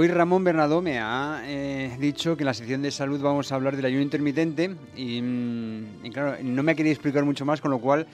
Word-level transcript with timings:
Hoy 0.00 0.08
Ramón 0.08 0.42
Bernardo 0.44 0.80
me 0.80 0.98
ha 0.98 1.42
eh, 1.44 1.94
dicho 2.00 2.34
que 2.34 2.42
en 2.42 2.46
la 2.46 2.54
sección 2.54 2.80
de 2.80 2.90
salud 2.90 3.20
vamos 3.20 3.52
a 3.52 3.56
hablar 3.56 3.76
del 3.76 3.84
ayuno 3.84 4.00
intermitente 4.00 4.74
y, 4.96 5.20
mm, 5.20 6.06
y 6.06 6.10
claro, 6.10 6.38
no 6.42 6.62
me 6.62 6.72
ha 6.72 6.74
querido 6.74 6.94
explicar 6.94 7.22
mucho 7.26 7.44
más, 7.44 7.60
con 7.60 7.70
lo 7.70 7.80
cual 7.80 8.06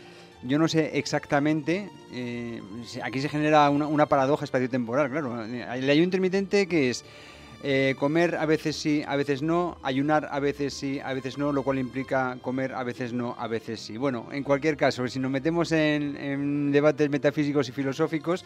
yo 0.42 0.59
no 0.59 0.66
sé 0.66 0.98
exactamente, 0.98 1.88
eh, 2.12 2.60
aquí 3.04 3.20
se 3.20 3.28
genera 3.28 3.70
una, 3.70 3.87
una 3.87 4.06
paradoja 4.06 4.45
espaciotemporal, 4.45 5.10
claro. 5.10 5.45
El 5.45 5.88
ayuno 5.88 6.02
intermitente 6.02 6.66
que 6.66 6.90
es 6.90 7.04
eh, 7.62 7.95
comer 7.96 8.34
a 8.34 8.46
veces 8.46 8.74
sí, 8.74 9.04
a 9.06 9.15
veces 9.15 9.43
no, 9.43 9.78
ayunar 9.84 10.26
a 10.32 10.40
veces 10.40 10.74
sí, 10.74 10.98
a 10.98 11.15
veces 11.15 11.38
no, 11.38 11.52
lo 11.52 11.62
cual 11.62 11.78
implica 11.78 12.37
comer 12.43 12.73
a 12.73 12.82
veces 12.82 13.12
no, 13.12 13.37
a 13.38 13.46
veces 13.46 13.78
sí. 13.78 13.96
Bueno, 13.96 14.26
en 14.32 14.43
cualquier 14.43 14.76
caso, 14.76 15.06
si 15.06 15.21
nos 15.21 15.30
metemos 15.30 15.71
en, 15.71 16.16
en 16.16 16.73
debates 16.73 17.09
metafísicos 17.09 17.68
y 17.68 17.73
filosóficos, 17.73 18.45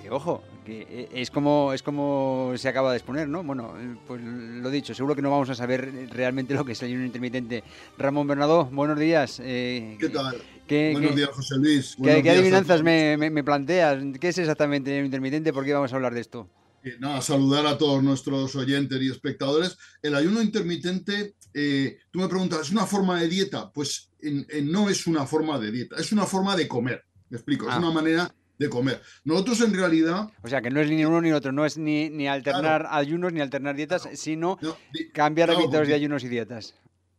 que 0.00 0.10
ojo, 0.10 0.42
que 0.64 0.86
eh, 0.88 1.08
es 1.12 1.30
como 1.30 1.72
es 1.72 1.82
como 1.82 2.52
se 2.56 2.68
acaba 2.68 2.90
de 2.92 2.98
exponer, 2.98 3.28
¿no? 3.28 3.42
Bueno, 3.42 3.74
eh, 3.78 3.96
pues 4.06 4.20
lo 4.22 4.70
dicho, 4.70 4.94
seguro 4.94 5.14
que 5.16 5.22
no 5.22 5.30
vamos 5.30 5.50
a 5.50 5.54
saber 5.54 6.08
realmente 6.10 6.54
lo 6.54 6.64
que 6.64 6.72
es 6.72 6.82
el 6.82 6.88
ayuno 6.88 7.04
intermitente. 7.04 7.64
Ramón 7.96 8.26
Bernardo, 8.26 8.66
buenos 8.66 8.98
días. 8.98 9.40
eh, 9.42 9.96
¿Qué 9.98 10.08
tal? 10.08 10.40
¿qué- 10.66 10.90
Buenos 10.92 11.10
qué- 11.10 11.16
días, 11.16 11.30
José 11.30 11.54
Luis. 11.56 11.96
¿Qué, 12.02 12.30
adivinanzas 12.30 12.82
me, 12.82 13.16
me- 13.16 13.30
me 13.30 13.42
planteas? 13.44 14.02
¿Qué 14.20 14.28
es 14.28 14.38
exactamente 14.38 14.90
el 14.90 14.94
ayuno 14.96 15.06
intermitente? 15.06 15.52
¿Por 15.52 15.64
qué 15.64 15.72
vamos 15.74 15.92
a 15.92 15.96
hablar 15.96 16.14
de 16.14 16.20
esto? 16.20 16.48
Eh, 16.84 16.94
nada, 17.00 17.20
saludar 17.20 17.66
a 17.66 17.76
todos 17.76 18.02
nuestros 18.02 18.54
oyentes 18.54 19.00
y 19.02 19.10
espectadores. 19.10 19.76
El 20.00 20.14
ayuno 20.14 20.40
intermitente, 20.40 21.34
eh, 21.54 21.98
tú 22.12 22.20
me 22.20 22.28
preguntas, 22.28 22.60
¿es 22.60 22.70
una 22.70 22.86
forma 22.86 23.20
de 23.20 23.28
dieta? 23.28 23.72
Pues 23.72 24.10
en- 24.20 24.46
en- 24.48 24.70
no 24.70 24.88
es 24.88 25.06
una 25.08 25.26
forma 25.26 25.58
de 25.58 25.72
dieta, 25.72 25.96
es 25.96 26.12
una 26.12 26.24
forma 26.24 26.54
de 26.56 26.68
comer. 26.68 27.04
Me 27.30 27.36
explico, 27.36 27.66
Ah. 27.68 27.72
es 27.72 27.78
una 27.78 27.90
manera 27.90 28.32
de 28.58 28.68
comer. 28.68 29.00
Nosotros 29.24 29.60
en 29.60 29.72
realidad... 29.74 30.28
O 30.42 30.48
sea, 30.48 30.60
que 30.60 30.70
no 30.70 30.80
es 30.80 30.90
ni 30.90 31.04
uno 31.04 31.20
ni 31.20 31.32
otro, 31.32 31.52
no 31.52 31.64
es 31.64 31.78
ni, 31.78 32.10
ni 32.10 32.26
alternar 32.26 32.86
ayunos 32.90 33.32
ni 33.32 33.40
alternar 33.40 33.76
dietas, 33.76 34.02
Claro. 34.02 34.16
sino 34.16 34.58
no, 34.60 34.76
cambiar 35.12 35.48
claro, 35.48 35.62
hábitos 35.64 35.86
de 35.88 35.94
ayunos 35.94 36.24
y 36.24 36.28
dietas. 36.28 36.74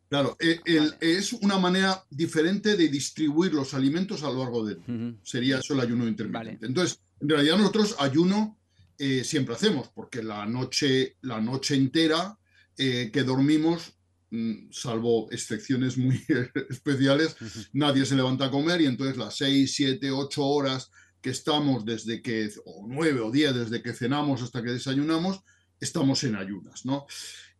Claro, 0.09 0.35
eh, 0.39 0.59
el- 0.65 0.95
es 0.99 1.33
una 1.33 1.57
manera 1.59 2.03
diferente 2.09 2.75
de 2.75 2.87
distribuir 2.89 3.53
los 3.53 3.73
alimentos 3.73 4.23
a 4.23 4.29
lo 4.31 4.39
largo 4.43 4.65
del 4.65 4.83
día. 4.85 5.13
Sería 5.23 5.59
eso 5.59 5.73
el 5.75 5.79
ayuno 5.81 6.07
intermitente. 6.07 6.65
Entonces, 6.65 6.99
en 7.21 7.29
realidad 7.29 7.57
nosotros 7.57 7.95
ayuno 7.99 8.57
eh, 8.97 9.23
siempre 9.23 9.55
hacemos, 9.55 9.87
porque 9.89 10.21
la 10.21 10.45
noche, 10.45 11.15
la 11.21 11.39
noche 11.39 11.75
entera 11.75 12.37
eh, 12.77 13.11
que 13.13 13.23
dormimos, 13.23 13.93
mm, 14.31 14.71
salvo 14.71 15.29
excepciones 15.31 15.97
muy 15.97 16.21
especiales, 16.69 17.35
nadie 17.71 18.05
se 18.05 18.15
levanta 18.15 18.45
a 18.45 18.51
comer 18.51 18.81
y 18.81 18.87
entonces 18.87 19.15
las 19.15 19.37
6, 19.37 19.73
7, 19.73 20.11
8 20.11 20.43
horas 20.45 20.91
que 21.21 21.29
estamos 21.31 21.85
desde 21.85 22.21
que, 22.21 22.49
o 22.65 22.85
9 22.87 23.19
o 23.21 23.31
10 23.31 23.53
desde 23.55 23.81
que 23.81 23.93
cenamos 23.93 24.41
hasta 24.41 24.63
que 24.63 24.71
desayunamos, 24.71 25.41
estamos 25.79 26.23
en 26.23 26.35
ayunas, 26.35 26.85
¿no? 26.85 27.05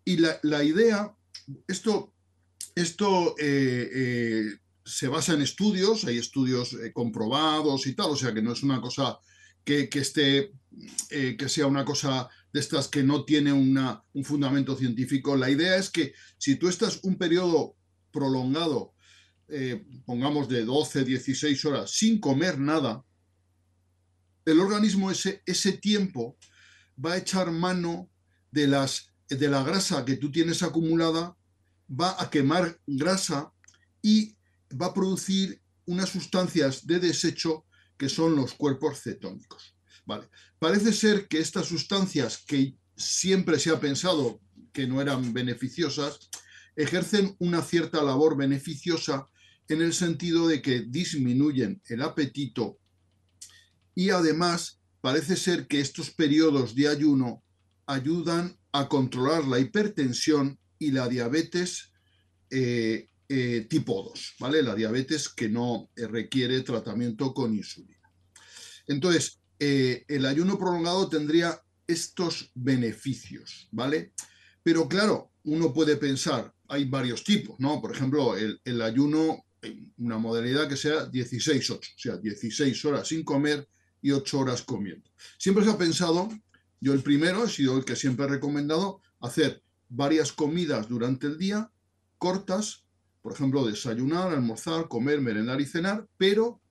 Y 0.06 0.18
la, 0.18 0.40
la 0.44 0.64
idea, 0.64 1.14
esto, 1.68 2.14
esto 2.76 3.36
eh, 3.38 3.90
eh, 3.94 4.58
se 4.86 5.08
basa 5.08 5.34
en 5.34 5.42
estudios, 5.42 6.06
hay 6.06 6.18
estudios 6.18 6.74
eh, 6.74 6.92
comprobados 6.94 7.86
y 7.88 7.94
tal, 7.94 8.12
o 8.12 8.16
sea 8.16 8.34
que 8.34 8.42
no 8.42 8.54
es 8.54 8.64
una 8.64 8.82
cosa 8.82 9.20
que, 9.64 9.90
que 9.90 10.00
esté, 10.00 10.54
que 11.10 11.50
sea 11.50 11.68
una 11.68 11.86
cosa 11.86 12.30
de 12.52 12.60
estas 12.60 12.88
que 12.88 13.04
no 13.04 13.24
tiene 13.26 13.52
una- 13.54 14.02
un 14.14 14.24
fundamento 14.24 14.76
científico. 14.76 15.36
La 15.36 15.50
idea 15.50 15.76
es 15.78 15.90
que 15.92 16.14
si 16.38 16.56
tú 16.56 16.70
estás 16.70 17.02
un 17.04 17.18
periodo 17.18 17.76
prolongado, 18.12 18.96
pongamos 20.06 20.48
de 20.50 20.66
12, 20.66 21.04
16 21.04 21.66
horas, 21.66 21.92
sin 21.92 22.20
comer 22.20 22.58
nada, 22.60 23.04
el 24.50 24.60
organismo 24.60 25.12
ese, 25.12 25.42
ese 25.46 25.74
tiempo 25.74 26.38
va 27.04 27.14
a 27.14 27.18
echar 27.18 27.52
mano 27.52 28.10
de, 28.52 28.68
las, 28.68 29.14
de 29.28 29.48
la 29.48 29.64
grasa 29.64 30.06
que 30.06 30.18
tú 30.18 30.32
tienes 30.32 30.64
acumulada, 30.64 31.36
va 31.90 32.22
a 32.22 32.30
quemar 32.30 32.80
grasa 32.86 33.52
y 34.02 34.36
va 34.80 34.88
a 34.88 34.94
producir 34.94 35.62
unas 35.86 36.10
sustancias 36.10 36.86
de 36.86 37.00
desecho 37.00 37.66
que 37.98 38.10
son 38.10 38.36
los 38.36 38.54
cuerpos 38.54 39.02
cetónicos. 39.02 39.76
Vale. 40.06 40.30
Parece 40.58 40.94
ser 40.94 41.28
que 41.28 41.40
estas 41.40 41.68
sustancias 41.68 42.44
que 42.46 42.76
siempre 42.96 43.60
se 43.60 43.72
ha 43.72 43.80
pensado 43.80 44.42
que 44.74 44.88
no 44.88 45.02
eran 45.02 45.34
beneficiosas, 45.34 46.30
ejercen 46.76 47.36
una 47.40 47.62
cierta 47.62 48.04
labor 48.04 48.38
beneficiosa 48.38 49.28
en 49.68 49.82
el 49.82 49.94
sentido 49.94 50.48
de 50.48 50.62
que 50.62 50.82
disminuyen 50.82 51.82
el 51.88 52.02
apetito 52.02 52.79
y 54.00 54.12
además 54.12 54.80
parece 55.02 55.36
ser 55.36 55.68
que 55.68 55.82
estos 55.82 56.10
periodos 56.10 56.74
de 56.74 56.88
ayuno 56.88 57.44
ayudan 57.86 58.58
a 58.72 58.88
controlar 58.88 59.44
la 59.44 59.60
hipertensión 59.60 60.58
y 60.78 60.92
la 60.92 61.10
diabetes 61.10 61.92
eh, 62.50 63.10
eh, 63.28 63.68
tipo 63.70 64.02
2, 64.02 64.36
¿vale? 64.40 64.64
La 64.64 64.74
diabetes 64.74 65.28
que 65.28 65.50
no 65.50 65.90
eh, 65.98 66.08
requiere 66.08 66.62
tratamiento 66.62 67.34
con 67.34 67.54
insulina. 67.54 68.10
Entonces, 68.88 69.42
el 69.60 70.26
ayuno 70.26 70.58
prolongado 70.58 71.10
tendría 71.10 71.62
estos 71.86 72.52
beneficios, 72.56 73.68
¿vale? 73.74 74.14
Pero 74.64 74.88
claro, 74.88 75.34
uno 75.44 75.74
puede 75.74 75.98
pensar, 75.98 76.54
hay 76.70 76.86
varios 76.86 77.26
tipos, 77.26 77.60
¿no? 77.60 77.82
Por 77.82 77.94
ejemplo, 77.94 78.38
el, 78.38 78.62
el 78.64 78.82
ayuno, 78.82 79.46
una 79.98 80.18
modalidad 80.18 80.70
que 80.70 80.78
sea 80.78 81.12
16-8, 81.12 81.76
o 81.76 81.80
sea, 81.98 82.16
16 82.16 82.86
horas 82.86 83.06
sin 83.06 83.26
comer 83.26 83.68
y 84.02 84.12
8 84.12 84.40
horas 84.40 84.62
comiendo. 84.64 85.10
Siempre 85.38 85.64
se 85.64 85.72
ha 85.72 85.78
pensado, 85.78 86.30
yo 86.80 86.94
el 86.94 87.04
primero 87.04 87.46
he 87.46 87.50
sido 87.50 87.78
el 87.78 87.86
que 87.86 87.96
siempre 87.96 88.26
he 88.26 88.30
recomendado, 88.30 89.02
hacer 89.20 89.64
varias 89.90 90.32
comidas 90.32 90.88
durante 90.88 91.28
el 91.28 91.38
día, 91.38 91.72
cortas, 92.18 92.86
por 93.22 93.34
ejemplo, 93.34 93.66
desayunar, 93.66 94.32
almorzar, 94.32 94.88
comer, 94.88 95.22
merendar 95.22 95.60
y 95.60 95.66
cenar, 95.66 96.08
pero, 96.18 96.62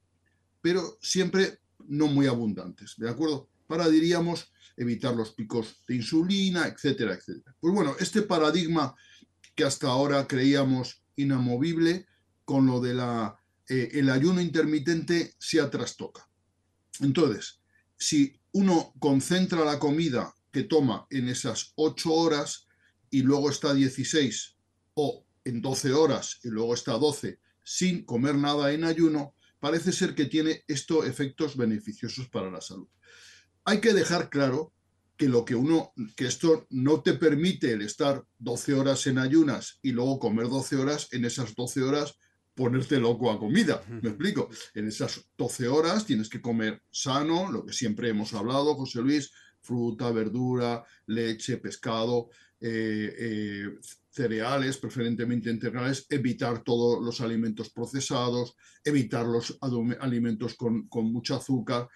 pero 0.61 0.99
siempre 1.03 1.59
no 1.87 2.07
muy 2.07 2.27
abundantes, 2.27 2.95
¿de 2.97 3.11
acuerdo? 3.11 3.49
Para, 3.67 3.89
diríamos, 3.89 4.53
evitar 4.77 5.15
los 5.15 5.33
picos 5.33 5.83
de 5.87 5.97
insulina, 5.97 6.67
etcétera, 6.67 7.15
etcétera. 7.15 7.55
Pues 7.61 7.75
bueno, 7.75 7.95
este 7.99 8.23
paradigma 8.23 8.95
que 9.55 9.65
hasta 9.65 9.89
ahora 9.89 10.27
creíamos 10.27 11.03
inamovible, 11.17 12.07
con 12.45 12.67
lo 12.67 12.81
de 12.81 12.95
la, 12.95 13.37
eh, 13.69 14.09
ayuno 14.11 14.41
intermitente 14.41 15.35
se 15.39 15.63
trastoca. 15.65 16.28
Entonces, 17.01 17.61
si 17.97 18.41
uno 18.53 18.95
concentra 18.99 19.65
la 19.65 19.79
comida 19.79 20.35
que 20.53 20.65
toma 20.65 21.07
en 21.11 21.29
esas 21.29 21.73
8 21.77 22.13
horas 22.13 22.67
y 23.11 23.23
luego 23.23 23.51
está 23.51 23.75
16 23.75 24.57
o 24.95 25.25
en 25.45 25.61
12 25.61 25.93
horas 25.93 26.41
y 26.43 26.49
luego 26.49 26.75
está 26.75 26.93
12 26.93 27.41
sin 27.63 28.05
comer 28.05 28.35
nada 28.35 28.73
en 28.73 28.85
ayuno, 28.85 29.35
parece 29.61 29.93
ser 29.93 30.15
que 30.15 30.25
tiene 30.25 30.65
estos 30.69 31.07
efectos 31.07 31.57
beneficiosos 31.57 32.29
para 32.29 32.51
la 32.51 32.61
salud. 32.61 32.89
Hay 33.65 33.81
que 33.81 33.93
dejar 33.93 34.31
claro 34.31 34.73
que 35.19 35.29
lo 35.29 35.45
que 35.45 35.55
uno, 35.55 35.93
que 36.17 36.27
esto 36.27 36.67
no 36.71 37.03
te 37.03 37.15
permite 37.15 37.73
el 37.73 37.83
estar 37.83 38.25
12 38.39 38.75
horas 38.75 39.07
en 39.07 39.19
ayunas 39.19 39.81
y 39.83 39.91
luego 39.93 40.19
comer 40.19 40.49
12 40.49 40.77
horas, 40.77 41.09
en 41.13 41.25
esas 41.25 41.55
12 41.55 41.83
horas 41.83 42.17
ponerte 42.59 42.99
loco 42.99 43.31
a 43.31 43.39
comida. 43.39 43.81
¿Me 44.03 44.09
explico? 44.09 44.51
En 44.75 44.89
esas 44.89 45.31
12 45.39 45.69
horas 45.69 46.05
tienes 46.05 46.29
que 46.29 46.43
comer 46.43 46.83
sano, 46.91 47.53
lo 47.53 47.65
que 47.65 47.73
siempre 47.73 48.09
hemos 48.09 48.35
hablado, 48.35 48.75
José 48.75 49.01
Luis, 49.01 49.31
fruta, 49.61 50.11
verdura, 50.11 50.83
leche, 51.07 51.59
pescado, 51.59 52.31
eh, 52.61 53.15
eh, 53.17 53.69
cereales, 54.11 54.77
preferentemente 54.79 55.51
integrales, 55.51 56.07
evitar 56.11 56.65
todos 56.65 57.01
los 57.01 57.21
alimentos 57.21 57.71
procesados, 57.71 58.57
evitar 58.83 59.25
los 59.25 59.57
alimentos 60.01 60.55
con, 60.57 60.89
con 60.89 61.13
mucho 61.13 61.37
azúcar, 61.37 61.89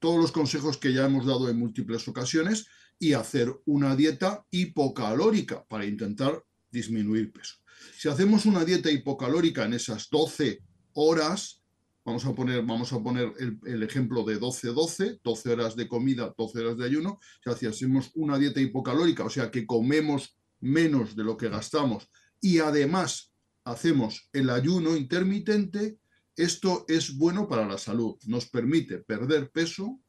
todos 0.00 0.20
los 0.20 0.32
consejos 0.32 0.78
que 0.78 0.92
ya 0.92 1.06
hemos 1.06 1.26
dado 1.26 1.48
en 1.48 1.60
múltiples 1.60 2.08
ocasiones 2.08 2.66
y 2.98 3.12
hacer 3.12 3.54
una 3.66 3.94
dieta 3.94 4.44
hipocalórica 4.50 5.64
para 5.64 5.86
intentar 5.86 6.42
disminuir 6.72 7.30
peso. 7.30 7.61
Si 7.96 8.08
hacemos 8.08 8.46
una 8.46 8.64
dieta 8.64 8.90
hipocalórica 8.90 9.64
en 9.64 9.74
esas 9.74 10.08
12 10.10 10.60
horas, 10.94 11.62
vamos 12.04 12.24
a 12.26 12.34
poner, 12.34 12.62
vamos 12.62 12.92
a 12.92 13.02
poner 13.02 13.32
el, 13.64 13.82
ejemplo 13.82 14.24
de 14.24 14.40
12-12, 14.40 15.20
12 15.22 15.50
horas 15.50 15.76
de 15.76 15.88
comida, 15.88 16.34
12 16.36 16.58
horas 16.58 16.76
de 16.78 16.84
ayuno, 16.86 17.18
si 17.58 17.66
hacemos 17.66 18.10
una 18.14 18.38
dieta 18.38 18.60
hipocalórica, 18.60 19.24
o 19.24 19.30
sea 19.30 19.50
que 19.50 19.66
comemos 19.66 20.36
menos 20.60 21.16
de 21.16 21.24
lo 21.24 21.36
que 21.36 21.48
gastamos 21.48 22.08
y 22.40 22.58
además 22.58 23.32
hacemos 23.64 24.28
el 24.32 24.50
ayuno 24.50 24.96
intermitente, 24.96 25.98
esto 26.36 26.84
es 26.88 27.16
bueno 27.16 27.48
para 27.48 27.66
la 27.66 27.78
salud, 27.78 28.16
nos 28.26 28.48
permite 28.48 28.98
perder 28.98 29.50
peso 29.50 30.00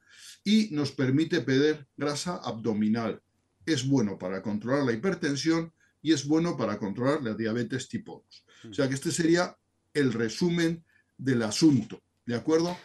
y 0.42 0.68
nos 0.72 0.92
permite 0.92 1.40
perder 1.40 1.86
grasa 1.96 2.36
abdominal. 2.36 3.22
Es 3.66 3.86
bueno 3.86 4.18
para 4.18 4.42
controlar 4.42 4.84
la 4.84 4.92
hipertensión 4.92 5.72
y 6.04 6.12
es 6.12 6.28
bueno 6.28 6.54
para 6.54 6.78
controlar 6.78 7.22
la 7.22 7.34
diabetes 7.34 7.88
tipo 7.88 8.26
2. 8.64 8.70
O 8.70 8.74
sea 8.74 8.86
que 8.88 8.94
este 8.94 9.10
sería 9.10 9.56
el 9.94 10.12
resumen 10.12 10.84
del 11.16 11.42
asunto. 11.42 11.98
¿De 12.26 12.34
acuerdo? 12.34 12.76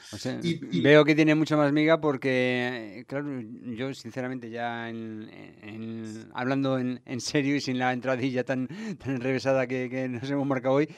y, 0.42 0.81
veo 0.81 1.06
que 1.06 1.16
tiene 1.16 1.36
mucha 1.36 1.56
más 1.56 1.71
miga 1.71 2.01
porque, 2.01 3.06
claro, 3.07 3.42
yo 3.42 3.94
sinceramente 3.94 4.50
ya 4.50 4.92
hablando 6.33 6.77
en, 6.77 7.21
serio 7.21 7.56
y 7.56 7.62
sin 7.62 7.77
la 7.77 7.94
entradilla 7.94 8.44
tan, 8.44 8.68
tan 8.98 9.16
enrevesada 9.16 9.68
que, 9.68 9.89
que 9.89 10.07
nos 10.07 10.30
hemos 10.30 10.48
marcado 10.48 10.75
hoy, 10.75 10.89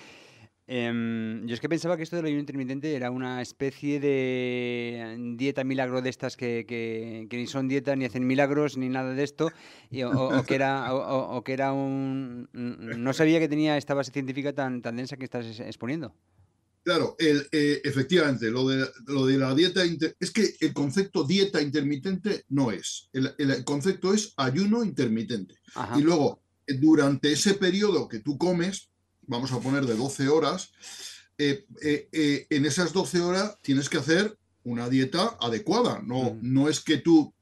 Em, 0.74 1.46
yo 1.48 1.54
es 1.54 1.60
que 1.60 1.68
pensaba 1.68 1.98
que 1.98 2.04
esto 2.04 2.16
del 2.16 2.28
ayuno 2.28 2.40
intermitente 2.40 2.96
era 2.96 3.12
una 3.12 3.42
especie 3.42 4.00
de 4.00 5.18
dieta 5.36 5.66
milagro 5.66 6.02
de 6.02 6.10
estas 6.10 6.38
que, 6.38 7.28
ni 7.30 7.46
son 7.46 7.68
dieta, 7.68 7.94
ni 7.98 8.06
hacen 8.06 8.26
milagros, 8.26 8.78
ni 8.78 8.88
nada 8.88 9.14
de 9.14 9.22
esto, 9.22 9.48
o, 10.14 10.44
que 10.44 10.56
era, 10.56 10.94
o, 10.94 11.44
que 11.44 11.52
era 11.52 11.74
un... 11.74 12.48
No 12.54 13.12
sabía 13.12 13.42
que 13.42 13.50
tenía 13.50 13.76
esta 13.76 13.96
base 13.96 14.14
científica 14.14 14.54
tan, 14.54 14.82
tan 14.82 14.96
densa 14.96 15.18
que 15.18 15.26
estás 15.26 15.60
exponiendo. 15.60 16.16
Claro, 16.84 17.18
el, 17.20 17.50
eh, 17.52 17.82
efectivamente, 17.84 18.50
lo 18.50 18.66
de, 18.70 18.88
lo 19.08 19.26
de 19.26 19.38
la 19.38 19.54
dieta... 19.54 19.84
Es 20.22 20.32
que 20.32 20.56
el 20.62 20.72
concepto 20.72 21.26
dieta 21.26 21.62
intermitente 21.62 22.46
no 22.48 22.72
es. 22.72 23.10
El, 23.12 23.66
concepto 23.66 24.14
es 24.14 24.34
ayuno 24.38 24.86
intermitente. 24.86 25.56
Y 25.98 26.02
luego, 26.02 26.42
durante 26.66 27.34
ese 27.34 27.56
periodo 27.56 28.08
que 28.08 28.20
tú 28.20 28.38
comes, 28.38 28.91
vamos 29.28 29.52
a 29.52 29.60
poner 29.60 29.86
de 29.86 29.96
12 29.96 30.28
horas, 30.30 30.72
eh, 31.38 31.66
eh, 31.82 32.08
eh, 32.12 32.48
en 32.50 32.66
esas 32.66 32.94
12 32.94 33.20
horas 33.22 33.58
tienes 33.62 33.90
que 33.90 33.98
hacer 33.98 34.38
una 34.64 34.90
dieta 34.90 35.38
adecuada. 35.40 36.00
No, 36.06 36.38
no 36.42 36.70
es 36.70 36.80
que 36.82 36.98
tú 36.98 37.34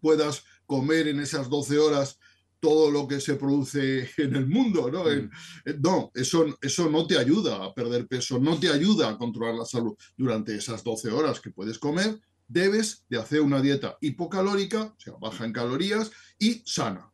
puedas 0.00 0.44
comer 0.66 1.08
en 1.08 1.18
esas 1.18 1.48
12 1.48 1.78
horas 1.78 2.18
todo 2.60 2.92
lo 2.92 3.08
que 3.08 3.20
se 3.20 3.34
produce 3.34 4.08
en 4.18 4.36
el 4.36 4.46
mundo, 4.46 4.90
¿no? 4.92 5.04
Mm. 5.04 5.30
no, 5.80 6.12
eso, 6.14 6.56
eso 6.60 6.88
no 6.88 7.06
te 7.06 7.18
ayuda 7.18 7.64
a 7.64 7.74
perder 7.74 8.06
peso, 8.06 8.38
no 8.38 8.60
te 8.60 8.68
ayuda 8.68 9.08
a 9.08 9.18
controlar 9.18 9.56
la 9.56 9.64
salud. 9.64 9.96
Durante 10.16 10.54
esas 10.54 10.84
12 10.84 11.10
horas 11.10 11.40
que 11.40 11.50
puedes 11.50 11.80
comer, 11.80 12.20
debes 12.46 13.04
de 13.08 13.18
hacer 13.18 13.40
una 13.40 13.60
dieta 13.60 13.96
hipocalórica, 14.00 14.94
o 14.96 15.00
sea, 15.00 15.14
baja 15.14 15.44
en 15.44 15.52
calorías 15.52 16.12
y 16.38 16.62
sana, 16.64 17.10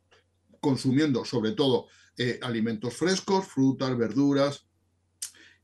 consumiendo 0.59 1.25
sobre 1.25 1.53
todo 1.53 1.87
eh, 2.21 2.37
alimentos 2.41 2.93
frescos, 2.93 3.47
frutas, 3.47 3.97
verduras 3.97 4.65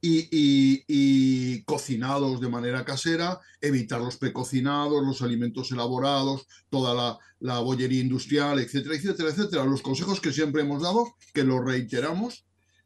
y, 0.02 1.64
cocinados 1.66 2.40
de 2.40 2.48
manera 2.48 2.86
casera, 2.86 3.42
evitar 3.60 4.00
los 4.00 4.16
precocinados, 4.16 5.06
los 5.06 5.22
alimentos 5.22 5.72
elaborados, 5.72 6.48
toda 6.70 6.94
la, 6.94 7.20
la 7.40 7.60
bollería 7.60 8.00
industrial, 8.00 8.60
etcétera, 8.60 8.96
etcétera, 8.96 9.30
etcétera. 9.32 9.66
Los 9.66 9.82
consejos 9.82 10.22
que 10.22 10.32
siempre 10.32 10.62
hemos 10.62 10.82
dado, 10.82 11.16
que 11.34 11.44
los 11.44 11.62
reiteramos, 11.62 12.46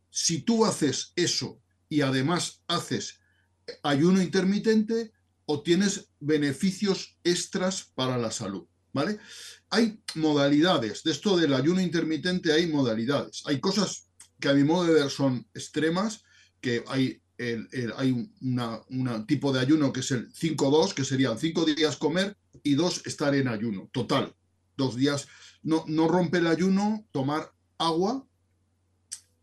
si 0.10 0.42
tú 0.42 0.66
haces 0.66 1.14
eso 1.16 1.62
y 1.90 2.02
además 2.02 2.64
haces 2.68 3.20
ayuno 3.84 4.20
intermitente, 4.20 5.12
obtienes 5.46 6.10
beneficios 6.20 7.20
extras 7.24 7.92
para 7.94 8.18
la 8.18 8.32
salud, 8.32 8.68
¿vale? 8.94 9.20
hay 9.70 10.02
modalidades. 10.16 11.04
De 11.04 11.12
esto 11.12 11.38
del 11.38 11.54
ayuno 11.54 11.82
intermitente 11.82 12.52
hay 12.52 12.68
modalidades. 12.68 13.44
Hay 13.46 13.60
cosas 13.60 14.08
que 14.40 14.50
a 14.50 14.54
mi 14.54 14.64
modo 14.64 14.86
de 14.86 14.94
ver 14.94 15.10
son 15.10 15.46
extremas, 15.54 16.24
que 16.60 16.84
hay, 16.88 17.22
hay 17.98 18.12
un 18.12 19.26
tipo 19.28 19.54
de 19.54 19.60
ayuno 19.60 19.94
que 19.94 20.00
es 20.00 20.12
el 20.12 20.32
5-2, 20.34 20.94
que 20.94 21.06
serían 21.06 21.38
5 21.38 21.66
días 21.66 21.98
comer 21.98 22.36
y 22.64 22.74
2 22.76 23.04
estar 23.06 23.36
en 23.36 23.48
ayuno. 23.48 23.90
Total, 23.92 24.34
dos 24.76 24.96
días. 24.96 25.28
No, 25.62 25.84
no 25.88 26.08
rompe 26.08 26.40
el 26.40 26.48
ayuno, 26.48 27.06
tomar 27.12 27.52
agua 27.78 28.26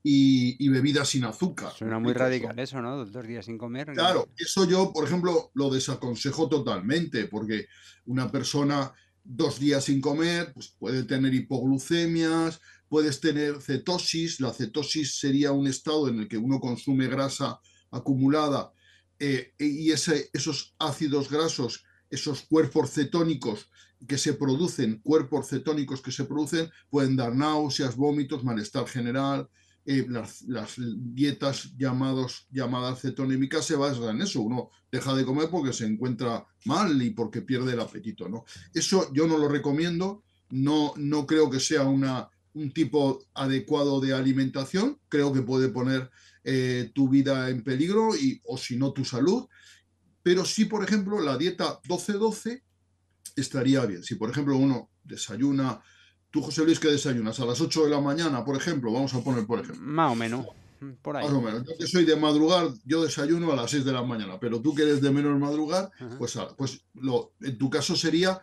y, 0.02 0.69
bebidas 0.69 1.08
sin 1.08 1.25
azúcar. 1.25 1.72
Suena 1.72 1.98
muy 1.98 2.12
radical 2.12 2.58
eso, 2.58 2.81
¿no? 2.81 3.04
Dos 3.04 3.26
días 3.26 3.44
sin 3.44 3.58
comer. 3.58 3.93
Claro, 3.93 4.28
eso 4.37 4.64
yo, 4.64 4.93
por 4.93 5.04
ejemplo, 5.04 5.50
lo 5.54 5.69
desaconsejo 5.69 6.48
totalmente, 6.48 7.26
porque 7.26 7.66
una 8.06 8.31
persona 8.31 8.93
dos 9.28 9.58
días 9.58 9.84
sin 9.84 10.00
comer, 10.00 10.52
pues 10.55 10.69
puede 10.78 11.02
tener 11.05 11.34
hipoglucemias, 11.34 12.61
puedes 12.88 13.20
tener 13.20 13.61
cetosis. 13.61 14.40
La 14.40 14.52
cetosis 14.52 15.19
sería 15.19 15.52
un 15.52 15.67
estado 15.67 16.08
en 16.08 16.20
el 16.20 16.28
que 16.28 16.38
uno 16.38 16.61
consume 16.61 17.08
grasa 17.08 17.61
acumulada 17.90 18.73
eh, 19.19 19.55
y 19.58 19.90
ese, 19.90 20.31
esos 20.32 20.75
ácidos 20.78 21.31
grasos, 21.31 21.84
esos 22.11 22.43
cuerpos 22.43 22.90
cetónicos 22.90 23.70
que 24.06 24.19
se 24.19 24.34
producen, 24.34 25.00
cuerpos 25.00 25.49
cetónicos 25.49 26.02
que 26.02 26.12
se 26.12 26.25
producen, 26.25 26.70
pueden 26.90 27.17
dar 27.17 27.34
náuseas, 27.34 27.96
vómitos, 27.96 28.44
malestar 28.44 28.87
general, 28.87 29.49
las, 29.86 30.44
dietas 30.76 31.76
llamados, 31.76 32.46
llamadas 32.50 33.00
cetonémicas 33.00 33.64
se 33.64 33.76
basan 33.76 34.16
en 34.16 34.22
eso. 34.22 34.40
Uno 34.40 34.70
deja 34.90 35.14
de 35.14 35.24
comer 35.24 35.48
porque 35.50 35.72
se 35.72 35.86
encuentra 35.86 36.44
mal 36.64 37.00
y 37.00 37.10
porque 37.10 37.42
pierde 37.42 37.74
el 37.74 37.80
apetito. 37.80 38.28
¿no? 38.28 38.44
Eso 38.74 39.12
yo 39.12 39.26
no 39.26 39.38
lo 39.38 39.48
recomiendo. 39.48 40.24
No, 40.50 40.92
no 40.96 41.26
creo 41.26 41.50
que 41.50 41.60
sea 41.60 41.84
una, 41.84 42.28
un 42.54 42.72
tipo 42.72 43.24
adecuado 43.34 44.00
de 44.00 44.12
alimentación. 44.12 44.98
Creo 45.08 45.32
que 45.32 45.42
puede 45.42 45.68
poner 45.68 46.10
eh, 46.42 46.90
tu 46.94 47.08
vida 47.08 47.48
en 47.50 47.62
peligro 47.62 48.16
y, 48.16 48.40
o 48.44 48.58
si 48.58 48.76
no 48.76 48.92
tu 48.92 49.05
salud. 49.05 49.46
Pero 50.22 50.44
si, 50.44 50.64
por 50.64 50.82
ejemplo, 50.82 51.20
la 51.20 51.38
dieta 51.38 51.81
12-12 51.82 52.62
estaría 53.36 53.86
bien. 53.86 54.02
Si, 54.02 54.16
por 54.16 54.31
ejemplo, 54.31 54.56
uno 54.56 54.90
desayuna 55.05 55.81
Tú, 56.36 56.43
José 56.43 56.66
Luis, 56.66 56.78
¿qué 56.78 56.88
desayunas? 56.88 57.40
A 57.40 57.46
las 57.46 57.62
8 57.62 57.84
de 57.84 57.88
la 57.88 57.98
mañana, 57.98 58.44
por 58.44 58.56
ejemplo, 58.56 58.93
vamos 58.93 59.14
a 59.14 59.24
poner 59.24 59.46
por 59.46 59.60
ejemplo. 59.60 59.82
Más 59.82 60.12
o 60.12 60.14
menos. 60.14 60.46
Por 61.00 61.16
ahí. 61.16 61.24
Más 61.24 61.32
o 61.32 61.40
menos. 61.40 61.64
Yo 61.66 61.78
que 61.78 61.86
soy 61.86 62.05
de 62.05 62.14
madrugar, 62.14 62.69
yo 62.84 63.02
desayuno 63.02 63.50
a 63.52 63.56
las 63.56 63.70
6 63.70 63.86
de 63.86 63.93
la 63.94 64.02
mañana, 64.02 64.38
pero 64.38 64.60
tú 64.60 64.74
que 64.74 64.82
eres 64.82 65.00
de 65.00 65.10
menos 65.10 65.40
madrugar, 65.40 65.90
pues, 66.19 66.36
ah, 66.36 66.48
pues 66.58 66.84
lo, 66.93 67.32
en 67.40 67.56
tu 67.56 67.70
caso 67.70 67.96
sería 67.96 68.43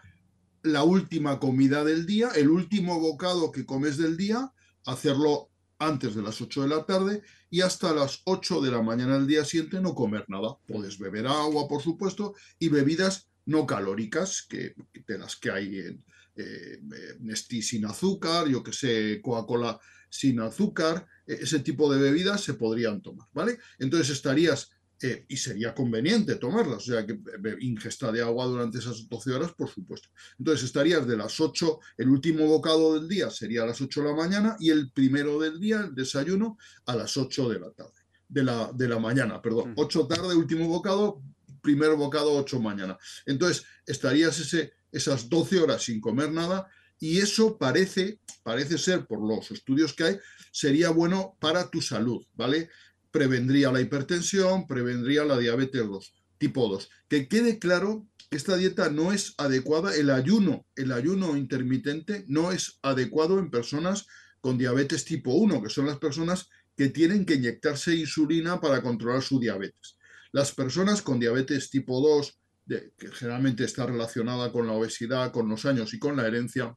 la 0.64 0.84
última 0.84 1.40
comida 1.40 1.84
del 1.84 2.08
día, 2.08 2.32
el 2.36 2.50
último 2.50 3.00
bocado 3.00 3.52
que 3.52 3.64
comes 3.64 3.98
del 3.98 4.18
día, 4.18 4.52
hacerlo 4.88 5.52
antes 5.78 6.16
de 6.16 6.24
las 6.24 6.42
8 6.42 6.64
de 6.64 6.68
la 6.70 6.88
tarde 6.88 7.22
y 7.52 7.62
hasta 7.62 7.94
las 7.94 8.24
8 8.26 8.62
de 8.62 8.72
la 8.72 8.82
mañana 8.82 9.20
del 9.20 9.28
día 9.28 9.46
siguiente 9.46 9.80
no 9.80 9.94
comer 9.94 10.26
nada. 10.30 10.58
Puedes 10.68 10.98
beber 10.98 11.28
agua, 11.28 11.68
por 11.68 11.84
supuesto, 11.84 12.34
y 12.58 12.70
bebidas 12.70 13.28
no 13.46 13.68
calóricas, 13.68 14.42
que, 14.50 14.74
de 15.08 15.18
las 15.20 15.36
que 15.36 15.52
hay 15.52 15.78
en, 15.78 16.04
eh, 16.36 16.80
Nestí 17.20 17.62
sin 17.62 17.86
azúcar, 17.86 18.48
yo 18.48 18.64
que 18.64 18.74
sé, 18.74 19.22
Coca-Cola 19.22 19.80
sin 20.10 20.40
azúcar, 20.40 21.06
e, 21.26 21.34
ese 21.42 21.60
tipo 21.60 21.92
de 21.92 22.00
bebidas 22.00 22.42
se 22.42 22.54
podrían 22.54 23.02
tomar, 23.02 23.28
¿vale? 23.34 23.58
Entonces 23.80 24.10
estarías, 24.12 24.72
eh, 25.02 25.26
y 25.28 25.38
sería 25.38 25.74
conveniente 25.74 26.36
tomarlas, 26.36 26.88
o 26.88 26.92
sea, 26.92 27.06
que 27.06 27.20
ingesta 27.62 28.12
de 28.12 28.22
agua 28.22 28.46
durante 28.46 28.78
esas 28.78 29.10
12 29.10 29.32
horas, 29.32 29.52
por 29.54 29.70
supuesto. 29.70 30.10
Entonces 30.40 30.66
estarías 30.66 31.06
de 31.08 31.18
las 31.18 31.40
8, 31.40 31.80
el 31.98 32.10
último 32.10 32.46
bocado 32.48 32.94
del 32.94 33.08
día 33.08 33.30
sería 33.30 33.64
a 33.64 33.68
las 33.68 33.82
8 33.82 34.02
de 34.02 34.08
la 34.08 34.16
mañana 34.16 34.56
y 34.60 34.70
el 34.70 34.92
primero 34.92 35.40
del 35.40 35.60
día, 35.60 35.82
el 35.82 35.96
desayuno, 35.96 36.58
a 36.86 36.96
las 36.96 37.18
8 37.18 37.50
de 37.50 37.60
la 37.60 37.72
tarde, 37.72 38.00
de 38.28 38.44
la, 38.44 38.72
de 38.74 38.88
la 38.88 39.00
mañana, 39.00 39.42
perdón. 39.42 39.74
8 39.76 40.08
tarde, 40.08 40.36
último 40.36 40.68
bocado, 40.68 41.22
primer 41.62 41.96
bocado, 41.96 42.34
8 42.34 42.60
mañana. 42.60 42.98
Entonces 43.26 43.66
estarías 43.86 44.40
ese 44.40 44.74
esas 44.94 45.28
12 45.28 45.60
horas 45.60 45.84
sin 45.84 46.00
comer 46.00 46.32
nada 46.32 46.68
y 47.00 47.20
eso 47.20 47.58
parece, 47.58 48.20
parece 48.44 48.78
ser, 48.78 49.06
por 49.06 49.20
los 49.20 49.52
estudios 49.52 49.94
que 49.94 50.04
hay, 50.06 50.20
sería 50.52 50.90
bueno 50.90 51.36
para 51.42 51.70
tu 51.70 51.82
salud, 51.82 52.26
¿vale? 52.36 52.70
Prevendría 53.12 53.72
la 53.72 53.82
hipertensión, 53.82 54.68
prevendría 54.68 55.26
la 55.26 55.38
diabetes 55.38 55.86
2, 55.86 56.14
tipo 56.38 56.70
2. 56.70 56.90
Que 57.10 57.28
quede 57.28 57.60
claro 57.60 58.08
que 58.30 58.38
esta 58.38 58.56
dieta 58.56 58.90
no 58.90 59.12
es 59.12 59.34
adecuada, 59.38 59.96
el 59.96 60.12
ayuno, 60.12 60.66
el 60.78 60.94
ayuno 60.94 61.36
intermitente 61.36 62.24
no 62.30 62.54
es 62.54 62.80
adecuado 62.82 63.38
en 63.38 63.52
personas 63.52 64.06
con 64.40 64.58
diabetes 64.58 65.04
tipo 65.04 65.34
1, 65.34 65.62
que 65.62 65.70
son 65.70 65.88
las 65.88 65.98
personas 65.98 66.48
que 66.78 66.90
tienen 66.90 67.26
que 67.26 67.36
inyectarse 67.36 67.96
insulina 67.96 68.62
para 68.62 68.82
controlar 68.82 69.22
su 69.22 69.40
diabetes. 69.40 69.98
Las 70.32 70.54
personas 70.54 71.02
con 71.02 71.20
diabetes 71.20 71.70
tipo 71.70 72.02
2, 72.02 72.40
que 72.68 73.08
generalmente 73.12 73.64
está 73.64 73.86
relacionada 73.86 74.52
con 74.52 74.68
la 74.68 74.74
obesidad, 74.74 75.32
con 75.32 75.50
los 75.50 75.66
años 75.66 75.94
y 75.94 76.00
con 76.00 76.16
la 76.16 76.26
herencia, 76.26 76.76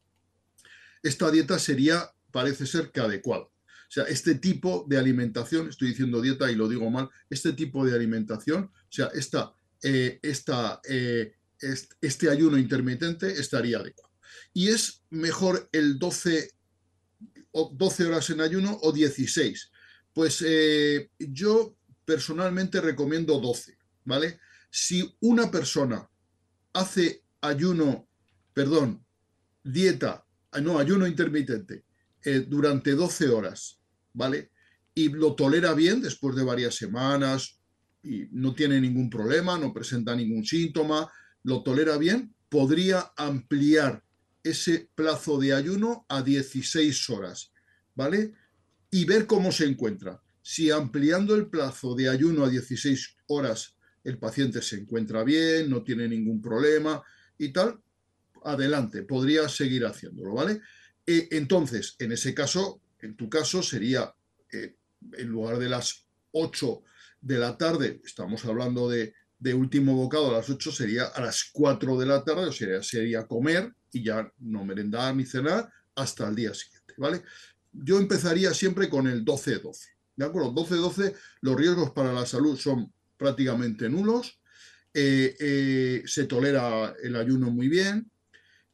esta 1.03 1.31
dieta 1.31 1.59
sería, 1.59 2.11
parece 2.33 2.67
ser 2.67 2.91
que 2.91 3.01
adecuada. 3.01 3.45
O 3.45 3.91
sea, 3.91 4.05
este 4.05 4.35
tipo 4.35 4.85
de 4.89 4.99
alimentación, 4.99 5.69
estoy 5.69 5.89
diciendo 5.89 6.21
dieta 6.21 6.51
y 6.51 6.57
lo 6.57 6.69
digo 6.69 6.91
mal, 6.91 7.09
este 7.31 7.53
tipo 7.53 7.85
de 7.87 7.95
alimentación, 7.95 8.65
o 8.65 8.93
sea, 8.93 9.11
esta, 9.15 9.55
eh, 9.83 10.19
eh, 10.23 11.35
este 12.01 12.31
ayuno 12.31 12.59
intermitente 12.59 13.33
estaría 13.33 13.79
adecuado. 13.79 14.13
Y 14.53 14.69
es 14.69 15.05
mejor 15.11 15.69
el 15.73 15.99
12, 15.99 16.51
12 17.53 18.07
horas 18.07 18.31
en 18.31 18.41
ayuno 18.41 18.77
o 18.83 18.91
16. 18.91 19.71
Pues 20.13 20.43
eh, 20.45 21.11
yo 21.19 21.77
personalmente 22.05 22.81
recomiendo 22.81 23.39
12, 23.39 23.77
¿vale? 24.05 24.41
Si 24.79 25.17
una 25.21 25.51
persona 25.51 26.07
hace 26.75 27.25
ayuno, 27.41 28.11
perdón, 28.53 29.03
dieta, 29.65 30.23
ah, 30.51 30.61
no, 30.61 30.79
ayuno 30.79 31.07
intermitente, 31.07 31.87
eh, 32.23 32.41
durante 32.47 32.93
12 32.93 33.31
horas, 33.31 33.81
¿vale? 34.13 34.51
Y 34.95 35.09
lo 35.09 35.35
tolera 35.35 35.73
bien 35.73 36.03
después 36.03 36.37
de 36.37 36.45
varias 36.45 36.75
semanas 36.75 37.59
y 38.03 38.29
no 38.33 38.55
tiene 38.55 38.79
ningún 38.79 39.09
problema, 39.09 39.59
no 39.59 39.73
presenta 39.73 40.15
ningún 40.15 40.45
síntoma, 40.45 41.11
lo 41.45 41.63
tolera 41.63 41.97
bien, 41.97 42.35
podría 42.51 43.13
ampliar 43.17 44.05
ese 44.43 44.91
plazo 44.95 45.39
de 45.39 45.55
ayuno 45.55 46.05
a 46.11 46.21
16 46.21 47.09
horas, 47.09 47.51
¿vale? 47.95 48.35
y 48.91 49.07
ver 49.07 49.27
cómo 49.27 49.53
se 49.53 49.65
encuentra. 49.65 50.23
Si 50.43 50.71
ampliando 50.71 51.35
el 51.35 51.47
plazo 51.47 51.95
de 51.95 52.11
ayuno 52.11 52.45
a 52.45 52.51
16 52.51 53.17
horas 53.29 53.76
el 54.07 54.19
paciente 54.19 54.63
se 54.63 54.77
encuentra 54.77 55.25
bien, 55.25 55.69
no 55.69 55.83
tiene 55.83 56.09
ningún 56.09 56.41
problema 56.41 57.03
y 57.39 57.53
tal, 57.53 57.81
adelante, 58.45 59.03
podría 59.03 59.49
seguir 59.49 59.85
haciéndolo, 59.85 60.35
¿vale? 60.35 60.61
Eh, 61.05 61.29
entonces, 61.33 61.97
en 61.99 62.13
ese 62.13 62.33
caso, 62.33 62.81
en 63.01 63.17
tu 63.17 63.29
caso 63.29 63.63
sería, 63.63 64.15
eh, 64.53 64.77
en 65.13 65.29
lugar 65.29 65.59
de 65.59 65.69
las 65.69 66.07
8 66.33 66.83
de 67.21 67.39
la 67.39 67.59
tarde, 67.59 68.01
estamos 68.05 68.45
hablando 68.45 68.89
de, 68.89 69.13
último 69.55 69.95
bocado 69.95 70.31
a 70.31 70.39
las 70.39 70.51
8, 70.51 70.73
sería 70.73 71.05
a 71.05 71.21
las 71.21 71.51
4 71.53 71.99
de 71.99 72.07
la 72.07 72.25
tarde, 72.25 72.47
o 72.47 72.53
sea, 72.53 72.83
sería 72.83 73.27
comer 73.27 73.73
y 73.93 74.03
ya 74.03 74.33
no 74.39 74.65
merendar 74.65 75.15
ni 75.15 75.25
cenar 75.25 75.69
hasta 75.95 76.29
el 76.29 76.35
día 76.35 76.53
siguiente, 76.53 76.95
¿vale? 76.97 77.23
yo 77.73 77.99
empezaría 77.99 78.55
siempre 78.55 78.89
con 78.89 79.07
el 79.07 79.25
12-12. 79.25 79.89
¿De 80.17 80.25
acuerdo? 80.25 80.55
12-12, 80.55 81.15
los 81.43 81.57
riesgos 81.57 81.91
para 81.91 82.13
la 82.13 82.25
salud 82.25 82.57
son 82.57 82.93
prácticamente 83.17 83.89
nulos. 83.89 84.41
Eh, 84.95 85.37
eh, 85.39 86.03
se 86.07 86.25
tolera 86.25 86.95
el 87.03 87.17
ayuno 87.17 87.51
muy 87.51 87.69
bien. 87.69 88.11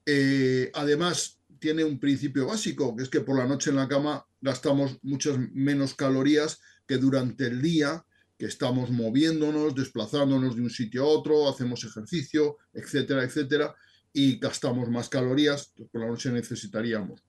Eh, 0.06 0.70
además, 0.74 1.38
tiene 1.58 1.84
un 1.84 1.98
principio 1.98 2.46
básico, 2.46 2.96
que 2.96 3.04
es 3.04 3.08
que 3.08 3.20
por 3.20 3.38
la 3.38 3.46
noche 3.46 3.70
en 3.70 3.76
la 3.76 3.88
cama 3.88 4.26
gastamos 4.40 4.98
muchas 5.02 5.38
menos 5.52 5.94
calorías 5.94 6.60
que 6.86 6.98
durante 6.98 7.46
el 7.46 7.62
día, 7.62 8.04
que 8.36 8.46
estamos 8.46 8.90
moviéndonos, 8.90 9.74
desplazándonos 9.74 10.56
de 10.56 10.62
un 10.62 10.70
sitio 10.70 11.04
a 11.04 11.06
otro, 11.06 11.48
hacemos 11.48 11.84
ejercicio, 11.84 12.56
etcétera, 12.72 13.22
etcétera, 13.22 13.74
y 14.12 14.38
gastamos 14.38 14.90
más 14.90 15.08
calorías, 15.08 15.72
por 15.90 16.00
la 16.00 16.08
noche 16.08 16.30
necesitaríamos. 16.30 17.22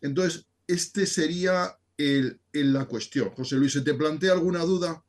Entonces, 0.00 0.46
este 0.66 1.06
sería 1.06 1.76
el, 1.96 2.40
la 2.52 2.84
cuestión. 2.86 3.30
José 3.30 3.56
Luis, 3.56 3.72
¿se 3.72 3.82
te 3.82 3.94
plantea 3.94 4.32
alguna 4.32 4.60
duda? 4.60 5.02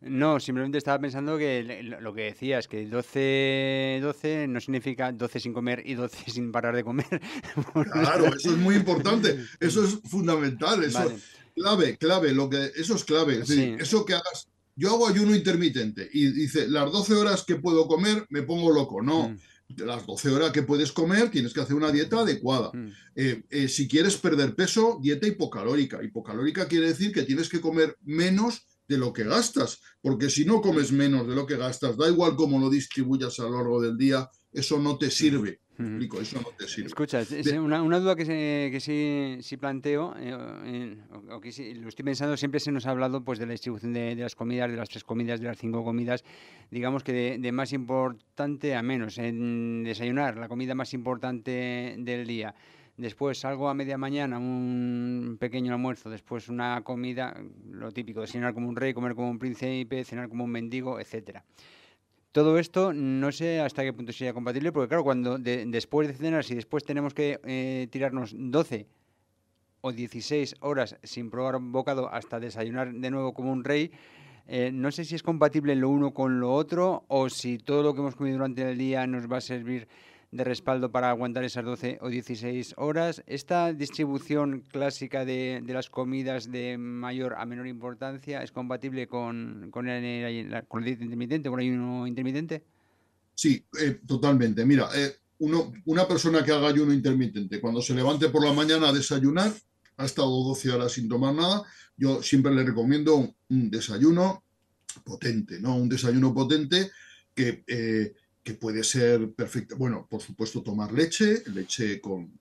No, 0.00 0.40
simplemente 0.40 0.78
estaba 0.78 1.00
pensando 1.00 1.38
que 1.38 1.82
lo 1.82 2.12
que 2.12 2.22
decías, 2.22 2.68
que 2.68 2.86
12, 2.86 4.00
12 4.02 4.48
no 4.48 4.60
significa 4.60 5.12
12 5.12 5.40
sin 5.40 5.52
comer 5.52 5.82
y 5.84 5.94
12 5.94 6.30
sin 6.30 6.52
parar 6.52 6.76
de 6.76 6.84
comer. 6.84 7.06
Claro, 7.92 8.26
eso 8.26 8.50
es 8.50 8.58
muy 8.58 8.76
importante, 8.76 9.38
eso 9.60 9.84
es 9.84 9.98
fundamental, 10.04 10.82
eso 10.84 11.12
clave, 11.54 11.96
clave, 11.96 12.32
lo 12.32 12.48
que, 12.48 12.70
eso 12.76 12.94
es 12.94 13.04
clave. 13.04 13.42
Eso 13.78 14.04
que 14.04 14.14
hagas, 14.14 14.48
yo 14.76 14.90
hago 14.90 15.08
ayuno 15.08 15.34
intermitente 15.34 16.08
y 16.12 16.30
dice, 16.32 16.68
las 16.68 16.90
12 16.90 17.14
horas 17.14 17.44
que 17.44 17.56
puedo 17.56 17.86
comer 17.86 18.26
me 18.30 18.42
pongo 18.42 18.72
loco, 18.72 19.02
no. 19.02 19.30
Mm 19.30 19.38
las 19.78 20.06
12 20.06 20.30
horas 20.30 20.50
que 20.52 20.62
puedes 20.62 20.92
comer, 20.92 21.30
tienes 21.30 21.52
que 21.52 21.60
hacer 21.60 21.76
una 21.76 21.90
dieta 21.90 22.20
adecuada. 22.20 22.70
Mm. 22.72 22.88
Eh, 23.16 23.42
eh, 23.50 23.68
si 23.68 23.88
quieres 23.88 24.16
perder 24.16 24.54
peso, 24.54 24.98
dieta 25.02 25.26
hipocalórica. 25.26 26.02
Hipocalórica 26.02 26.66
quiere 26.68 26.88
decir 26.88 27.12
que 27.12 27.22
tienes 27.22 27.48
que 27.48 27.60
comer 27.60 27.96
menos 28.02 28.66
de 28.92 28.98
lo 28.98 29.12
que 29.12 29.24
gastas, 29.24 29.80
porque 30.00 30.30
si 30.30 30.44
no 30.44 30.60
comes 30.60 30.92
menos 30.92 31.26
de 31.26 31.34
lo 31.34 31.46
que 31.46 31.56
gastas, 31.56 31.96
da 31.96 32.08
igual 32.08 32.36
cómo 32.36 32.58
lo 32.58 32.68
distribuyas 32.68 33.38
a 33.40 33.44
lo 33.44 33.56
largo 33.56 33.80
del 33.80 33.96
día, 33.96 34.30
eso 34.52 34.78
no 34.78 34.98
te 34.98 35.10
sirve. 35.10 35.60
Eso 36.20 36.40
no 36.40 36.50
te 36.56 36.68
sirve. 36.68 36.88
Escucha, 36.88 37.24
una, 37.58 37.98
duda 37.98 38.14
que, 38.14 38.68
que 38.70 38.78
sí, 38.78 39.38
sí 39.40 39.56
planteo, 39.56 40.14
eh, 40.18 40.96
o, 41.30 41.40
que 41.40 41.74
lo 41.74 41.88
estoy 41.88 42.04
pensando, 42.04 42.36
siempre 42.36 42.60
se 42.60 42.70
nos 42.70 42.86
ha 42.86 42.90
hablado 42.90 43.24
pues, 43.24 43.38
de 43.38 43.46
la 43.46 43.52
distribución 43.52 43.92
de, 43.92 44.14
las 44.14 44.36
comidas, 44.36 44.70
de 44.70 44.76
las 44.76 44.90
tres 44.90 45.02
comidas, 45.02 45.40
de 45.40 45.46
las 45.46 45.58
cinco 45.58 45.82
comidas, 45.82 46.22
digamos 46.70 47.02
que 47.02 47.12
de, 47.12 47.38
de, 47.38 47.52
más 47.52 47.72
importante 47.72 48.76
a 48.76 48.82
menos. 48.82 49.18
En 49.18 49.82
desayunar, 49.82 50.36
la 50.36 50.48
comida 50.48 50.74
más 50.74 50.92
importante 50.92 51.96
del 51.98 52.26
día. 52.26 52.54
Después 53.02 53.44
algo 53.44 53.68
a 53.68 53.74
media 53.74 53.98
mañana, 53.98 54.38
un 54.38 55.36
pequeño 55.40 55.72
almuerzo, 55.72 56.08
después 56.08 56.48
una 56.48 56.84
comida, 56.84 57.34
lo 57.68 57.90
típico, 57.90 58.24
cenar 58.28 58.54
como 58.54 58.68
un 58.68 58.76
rey, 58.76 58.94
comer 58.94 59.16
como 59.16 59.28
un 59.28 59.40
príncipe, 59.40 60.04
cenar 60.04 60.28
como 60.28 60.44
un 60.44 60.52
mendigo, 60.52 61.00
etcétera. 61.00 61.42
Todo 62.30 62.60
esto 62.60 62.92
no 62.92 63.32
sé 63.32 63.58
hasta 63.58 63.82
qué 63.82 63.92
punto 63.92 64.12
sería 64.12 64.32
compatible, 64.32 64.70
porque 64.70 64.86
claro, 64.86 65.02
cuando 65.02 65.36
después 65.36 66.06
de 66.06 66.14
cenar, 66.14 66.44
si 66.44 66.54
después 66.54 66.84
tenemos 66.84 67.12
que 67.12 67.40
eh, 67.42 67.88
tirarnos 67.90 68.36
12 68.36 68.86
o 69.80 69.90
16 69.90 70.54
horas 70.60 70.96
sin 71.02 71.28
probar 71.28 71.56
un 71.56 71.72
bocado 71.72 72.08
hasta 72.08 72.38
desayunar 72.38 72.92
de 72.92 73.10
nuevo 73.10 73.34
como 73.34 73.50
un 73.50 73.64
rey, 73.64 73.90
eh, 74.46 74.70
no 74.72 74.92
sé 74.92 75.04
si 75.04 75.16
es 75.16 75.24
compatible 75.24 75.74
lo 75.74 75.88
uno 75.88 76.14
con 76.14 76.38
lo 76.38 76.54
otro 76.54 77.04
o 77.08 77.28
si 77.28 77.58
todo 77.58 77.82
lo 77.82 77.94
que 77.94 78.00
hemos 78.00 78.14
comido 78.14 78.36
durante 78.36 78.62
el 78.62 78.78
día 78.78 79.08
nos 79.08 79.28
va 79.30 79.38
a 79.38 79.40
servir 79.40 79.88
de 80.32 80.44
respaldo 80.44 80.90
para 80.90 81.10
aguantar 81.10 81.44
esas 81.44 81.64
12 81.64 81.98
o 82.00 82.08
16 82.08 82.74
horas. 82.78 83.22
Esta 83.26 83.72
distribución 83.72 84.64
clásica 84.66 85.24
de, 85.24 85.62
las 85.66 85.90
comidas 85.90 86.50
de 86.50 86.78
mayor 86.78 87.34
a 87.36 87.44
menor 87.44 87.68
importancia 87.68 88.42
es 88.42 88.50
compatible 88.50 89.06
con, 89.06 89.68
con, 89.70 89.88
el, 89.88 90.64
con 90.66 90.82
el 90.82 90.88
intermitente, 90.88 91.50
con 91.50 91.60
el 91.60 91.66
ayuno 91.66 92.06
intermitente. 92.06 92.64
Sí, 93.34 93.62
eh, 93.78 94.00
totalmente. 94.06 94.64
Mira, 94.64 94.88
eh, 94.94 95.16
uno, 95.40 95.72
una 95.84 96.08
persona 96.08 96.42
que 96.42 96.52
haga 96.52 96.68
ayuno 96.68 96.94
intermitente, 96.94 97.60
cuando 97.60 97.82
se 97.82 97.94
levante 97.94 98.30
por 98.30 98.44
la 98.44 98.54
mañana 98.54 98.88
a 98.88 98.92
desayunar, 98.92 99.52
ha 99.98 100.04
estado 100.04 100.30
12 100.30 100.70
horas 100.70 100.92
sin 100.92 101.08
tomar 101.08 101.34
nada, 101.34 101.62
yo 101.96 102.22
siempre 102.22 102.54
le 102.54 102.64
recomiendo 102.64 103.16
un, 103.16 103.70
desayuno 103.70 104.44
potente, 105.04 105.60
¿no? 105.60 105.76
Un 105.76 105.90
desayuno 105.90 106.32
potente 106.32 106.90
que 107.34 107.64
eh, 107.66 108.14
que 108.42 108.54
puede 108.54 108.82
ser 108.82 109.32
perfecta. 109.32 109.74
Bueno, 109.76 110.06
por 110.10 110.20
supuesto, 110.20 110.62
tomar 110.62 110.92
leche, 110.92 111.42
leche 111.46 112.00
con, 112.00 112.38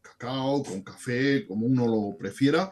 cacao, 0.00 0.62
con 0.62 0.82
café, 0.82 1.46
como 1.46 1.66
uno 1.66 1.86
lo 1.86 2.16
prefiera. 2.18 2.70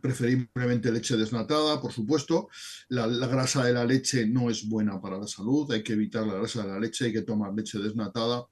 Preferiblemente 0.00 0.90
leche 0.90 1.16
desnatada, 1.16 1.80
por 1.80 1.92
supuesto. 1.92 2.48
La, 2.88 3.06
grasa 3.06 3.64
de 3.64 3.72
la 3.72 3.84
leche 3.84 4.26
no 4.26 4.50
es 4.50 4.68
buena 4.68 5.00
para 5.00 5.18
la 5.18 5.26
salud, 5.26 5.70
hay 5.72 5.82
que 5.82 5.92
evitar 5.92 6.26
la 6.26 6.34
grasa 6.34 6.62
de 6.62 6.68
la 6.68 6.80
leche, 6.80 7.06
hay 7.06 7.12
que 7.12 7.22
tomar 7.22 7.54
leche 7.54 7.78
desnatada. 7.78 8.44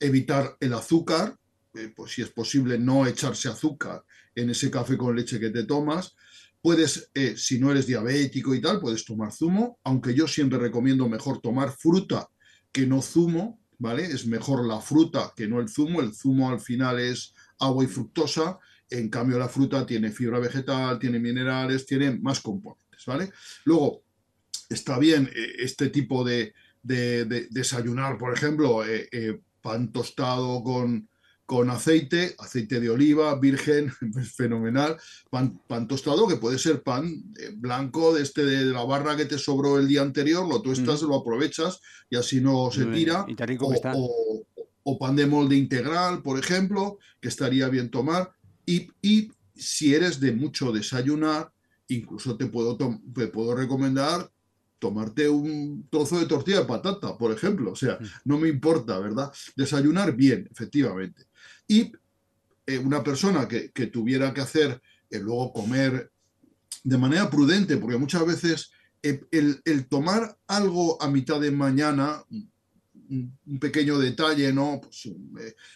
Evitar 0.00 0.56
el 0.58 0.72
azúcar, 0.72 1.36
eh, 1.74 1.92
pues 1.94 2.12
si 2.12 2.22
es 2.22 2.30
posible, 2.30 2.78
no 2.78 3.06
echarse 3.06 3.48
azúcar 3.48 4.04
en 4.34 4.50
ese 4.50 4.70
café 4.70 4.96
con 4.96 5.14
leche 5.14 5.38
que 5.38 5.50
te 5.50 5.64
tomas. 5.64 6.16
Puedes, 6.60 7.10
eh, 7.14 7.34
si 7.36 7.58
no 7.58 7.70
eres 7.70 7.86
diabético 7.86 8.54
y 8.54 8.60
tal, 8.60 8.80
puedes 8.80 9.04
tomar 9.04 9.32
zumo, 9.32 9.78
aunque 9.84 10.14
yo 10.14 10.26
siempre 10.26 10.58
recomiendo 10.58 11.08
mejor 11.08 11.40
tomar 11.40 11.70
fruta 11.70 12.28
que 12.72 12.86
no 12.86 13.02
zumo, 13.02 13.60
¿vale? 13.78 14.04
Es 14.04 14.26
mejor 14.26 14.66
la 14.66 14.80
fruta 14.80 15.32
que 15.36 15.46
no 15.46 15.60
el 15.60 15.68
zumo. 15.68 16.00
El 16.00 16.14
zumo 16.14 16.50
al 16.50 16.60
final 16.60 17.00
es 17.00 17.34
agua 17.58 17.84
y 17.84 17.86
fructosa, 17.86 18.58
en 18.90 19.08
cambio 19.08 19.38
la 19.38 19.48
fruta 19.48 19.86
tiene 19.86 20.10
fibra 20.10 20.38
vegetal, 20.38 20.98
tiene 20.98 21.18
minerales, 21.18 21.86
tiene 21.86 22.12
más 22.12 22.40
componentes, 22.40 23.04
¿vale? 23.06 23.30
Luego, 23.64 24.02
está 24.68 24.98
bien 24.98 25.30
eh, 25.34 25.52
este 25.58 25.90
tipo 25.90 26.24
de, 26.24 26.54
desayunar, 26.82 28.16
por 28.16 28.32
ejemplo, 28.32 28.86
eh, 28.86 29.08
eh, 29.10 29.40
pan 29.60 29.90
tostado 29.90 30.62
con, 30.62 31.08
con 31.46 31.70
aceite, 31.70 32.34
aceite 32.38 32.80
de 32.80 32.90
oliva, 32.90 33.38
virgen, 33.38 33.90
fenomenal, 34.36 34.98
pan, 35.30 35.60
pan, 35.68 35.86
tostado, 35.86 36.26
que 36.26 36.36
puede 36.36 36.58
ser 36.58 36.82
pan 36.82 37.06
eh, 37.38 37.52
blanco 37.54 38.12
de, 38.12 38.22
este, 38.22 38.44
de 38.44 38.64
la 38.66 38.84
barra 38.84 39.16
que 39.16 39.24
te 39.26 39.38
sobró 39.38 39.78
el 39.78 39.86
día 39.86 40.02
anterior, 40.02 40.46
lo 40.46 40.60
tuestas, 40.60 41.02
mm. 41.02 41.06
lo 41.06 41.14
aprovechas 41.14 41.80
y 42.10 42.16
así 42.16 42.40
no 42.40 42.70
se 42.72 42.84
tira. 42.86 43.24
o, 44.88 44.98
pan 44.98 45.16
de 45.16 45.26
molde 45.26 45.56
integral, 45.56 46.22
por 46.22 46.38
ejemplo, 46.38 46.98
que 47.20 47.28
estaría 47.28 47.68
bien 47.68 47.90
tomar. 47.90 48.32
Y, 48.66 48.90
si 49.54 49.94
eres 49.94 50.20
de 50.20 50.32
mucho 50.32 50.70
desayunar, 50.70 51.50
incluso 51.88 52.36
te 52.36 52.46
puedo, 52.46 52.76
te 52.76 53.28
puedo 53.28 53.56
recomendar 53.56 54.30
tomarte 54.78 55.28
un 55.28 55.88
trozo 55.90 56.18
de 56.18 56.26
tortilla 56.26 56.60
de 56.60 56.66
patata, 56.66 57.16
por 57.16 57.32
ejemplo. 57.32 57.72
O 57.72 57.76
sea, 57.76 57.98
no 58.24 58.38
me 58.38 58.48
importa, 58.48 58.98
¿verdad? 58.98 59.32
Desayunar 59.56 60.14
bien, 60.14 60.48
efectivamente. 60.50 61.26
Y 61.66 61.92
eh, 62.66 62.78
una 62.78 63.02
persona 63.02 63.48
que, 63.48 63.70
tuviera 63.86 64.34
que 64.34 64.40
hacer 64.40 64.80
eh, 65.10 65.18
luego 65.18 65.52
comer 65.52 66.10
de 66.84 66.98
manera 66.98 67.30
prudente, 67.30 67.76
porque 67.76 67.96
muchas 67.96 68.26
veces 68.26 68.70
eh, 69.02 69.20
el, 69.30 69.86
tomar 69.88 70.38
algo 70.46 71.00
a 71.02 71.08
mitad 71.08 71.40
de 71.40 71.50
mañana, 71.50 72.22
un, 72.28 73.58
pequeño 73.60 73.98
detalle, 73.98 74.52
¿no? 74.52 74.80
Pues, 74.80 75.08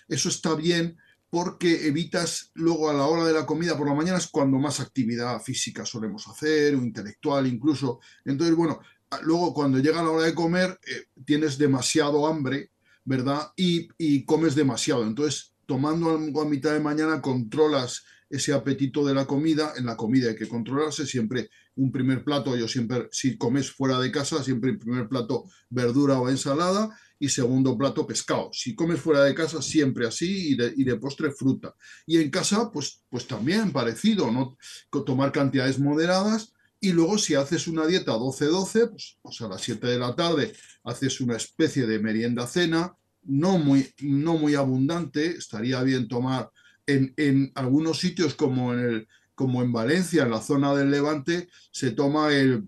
eso 0.09 0.29
está 0.29 0.55
bien 0.55 0.97
porque 1.31 1.87
evitas 1.87 2.51
luego 2.55 2.91
a 2.91 2.93
la 2.93 3.07
hora 3.07 3.25
de 3.25 3.33
la 3.33 3.47
comida 3.47 3.79
por 3.79 3.87
la 3.87 3.95
mañana 3.95 4.19
es 4.19 4.27
cuando 4.27 4.59
más 4.59 4.81
actividad 4.81 5.41
física 5.41 5.87
solemos 5.87 6.27
hacer, 6.27 6.75
o 6.75 6.83
intelectual 6.83 7.47
incluso. 7.47 8.01
Entonces, 8.25 8.57
bueno, 8.57 8.81
luego 9.23 9.55
cuando 9.55 9.79
llega 9.79 10.03
la 10.03 10.11
hora 10.11 10.27
de 10.27 10.35
comer 10.35 10.79
tienes 11.25 11.57
demasiado 11.57 12.27
hambre, 12.27 12.73
¿verdad? 13.05 13.53
Y, 13.57 13.89
y, 13.97 14.25
comes 14.25 14.57
demasiado. 14.57 15.05
Entonces, 15.05 15.55
tomando 15.67 16.11
algo 16.11 16.43
a 16.43 16.49
mitad 16.49 16.73
de 16.73 16.81
mañana 16.81 17.23
controlas 17.23 18.05
ese 18.29 18.53
apetito 18.53 19.05
de 19.05 19.15
la 19.15 19.27
comida. 19.27 19.73
En 19.77 19.87
la 19.87 19.97
comida 19.97 20.31
hay 20.31 20.37
que 20.37 20.49
controlarse 20.49 21.07
siempre 21.07 21.51
un 21.77 21.91
primer 21.93 22.25
plato. 22.25 22.57
Yo 22.57 22.69
siempre, 22.69 23.09
si 23.11 23.37
comes 23.37 23.71
fuera 23.71 23.99
de 23.99 24.11
casa, 24.11 24.43
siempre 24.43 24.71
el 24.71 24.79
primer 24.79 25.09
plato 25.09 25.45
verdura 25.69 26.21
o 26.21 26.29
ensalada 26.29 26.97
y 27.21 27.29
segundo 27.29 27.77
plato 27.77 28.07
pescado. 28.07 28.51
Si 28.53 28.75
comes 28.75 28.99
fuera 28.99 29.23
de 29.23 29.35
casa, 29.35 29.61
siempre 29.61 30.07
así 30.07 30.53
y 30.53 30.57
de, 30.57 30.73
y 30.75 30.85
de 30.85 30.97
postre 30.97 31.31
fruta. 31.31 31.75
Y 32.07 32.17
en 32.17 32.31
casa, 32.31 32.71
pues, 32.73 33.05
pues 33.11 33.27
también 33.27 33.73
parecido, 33.73 34.33
¿no? 34.33 34.57
Tomar 35.05 35.31
cantidades 35.31 35.79
moderadas. 35.79 36.53
Y 36.81 36.93
luego 36.93 37.19
si 37.19 37.35
haces 37.35 37.69
una 37.69 37.87
dieta 37.87 38.13
12-12, 38.13 38.91
pues, 38.91 39.19
pues 39.21 39.41
a 39.43 39.49
las 39.49 39.61
7 39.61 39.87
de 39.87 39.99
la 39.99 40.17
tarde 40.17 40.55
haces 40.83 41.21
una 41.21 41.37
especie 41.37 41.87
de 41.87 41.99
merienda 41.99 42.47
cena, 42.47 42.97
no 43.23 43.59
muy, 43.59 43.93
no 44.01 44.39
muy 44.39 44.55
abundante, 44.55 45.27
estaría 45.27 45.83
bien 45.83 46.09
tomar 46.09 46.51
en, 46.87 47.53
algunos 47.55 47.99
sitios 47.99 48.35
como 48.35 48.73
en, 48.73 48.81
el, 48.81 49.09
como 49.35 49.63
en 49.63 49.73
Valencia, 49.73 50.23
en 50.23 50.31
la 50.31 50.41
zona 50.41 50.75
del 50.75 50.91
Levante, 50.91 51.49
se 51.71 51.91
toma 51.91 52.33
el, 52.33 52.65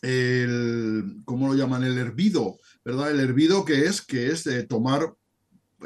el 0.00 1.22
¿cómo 1.26 1.48
lo 1.48 1.54
llaman? 1.54 1.84
El 1.84 1.98
hervido, 1.98 2.58
¿verdad? 2.84 3.10
El 3.10 3.20
hervido 3.20 3.64
que 3.64 3.86
es, 3.86 4.02
que 4.02 4.28
es 4.28 4.44
de 4.44 4.64
tomar 4.64 5.14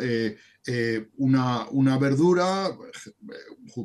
eh, 0.01 0.37
eh, 0.67 1.09
una, 1.17 1.69
una, 1.71 1.99
verdura, 1.99 2.77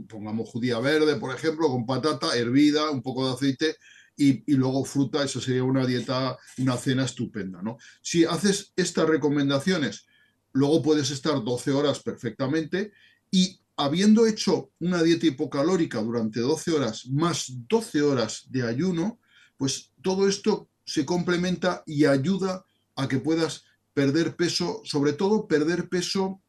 pongamos 0.10 0.50
judía 0.50 0.80
verde, 0.80 1.16
por 1.16 1.34
ejemplo, 1.34 1.68
con 1.70 1.86
patata 1.86 2.36
hervida, 2.36 2.90
un 2.92 3.02
poco 3.02 3.28
de 3.28 3.34
aceite 3.34 3.76
y, 4.18 4.52
y, 4.52 4.56
luego 4.56 4.84
fruta, 4.86 5.24
eso 5.24 5.40
sería 5.40 5.64
una 5.64 5.86
dieta, 5.86 6.38
una 6.58 6.78
cena 6.78 7.06
estupenda, 7.06 7.62
¿no? 7.62 7.78
Si 8.02 8.26
haces 8.26 8.74
estas 8.76 9.08
recomendaciones 9.08 10.06
luego 10.54 10.82
puedes 10.82 11.12
estar 11.12 11.44
12 11.44 11.72
horas 11.72 12.02
perfectamente 12.02 12.94
y 13.30 13.60
habiendo 13.76 14.26
hecho 14.28 14.72
una 14.80 15.02
dieta 15.02 15.26
hipocalórica 15.26 16.02
durante 16.02 16.40
12 16.40 16.72
horas 16.72 17.08
más 17.08 17.52
12 17.68 18.02
horas 18.04 18.46
de 18.50 18.64
ayuno, 18.68 19.20
pues 19.58 19.92
todo 20.02 20.28
esto 20.28 20.70
se 20.86 21.06
complementa 21.06 21.84
y 21.86 22.06
ayuda 22.06 22.64
a 22.96 23.08
que 23.08 23.20
puedas 23.20 23.64
perder 23.94 24.36
peso, 24.36 24.82
sobre 24.84 25.14
todo 25.14 25.48
perder 25.48 25.90
peso 25.90 26.42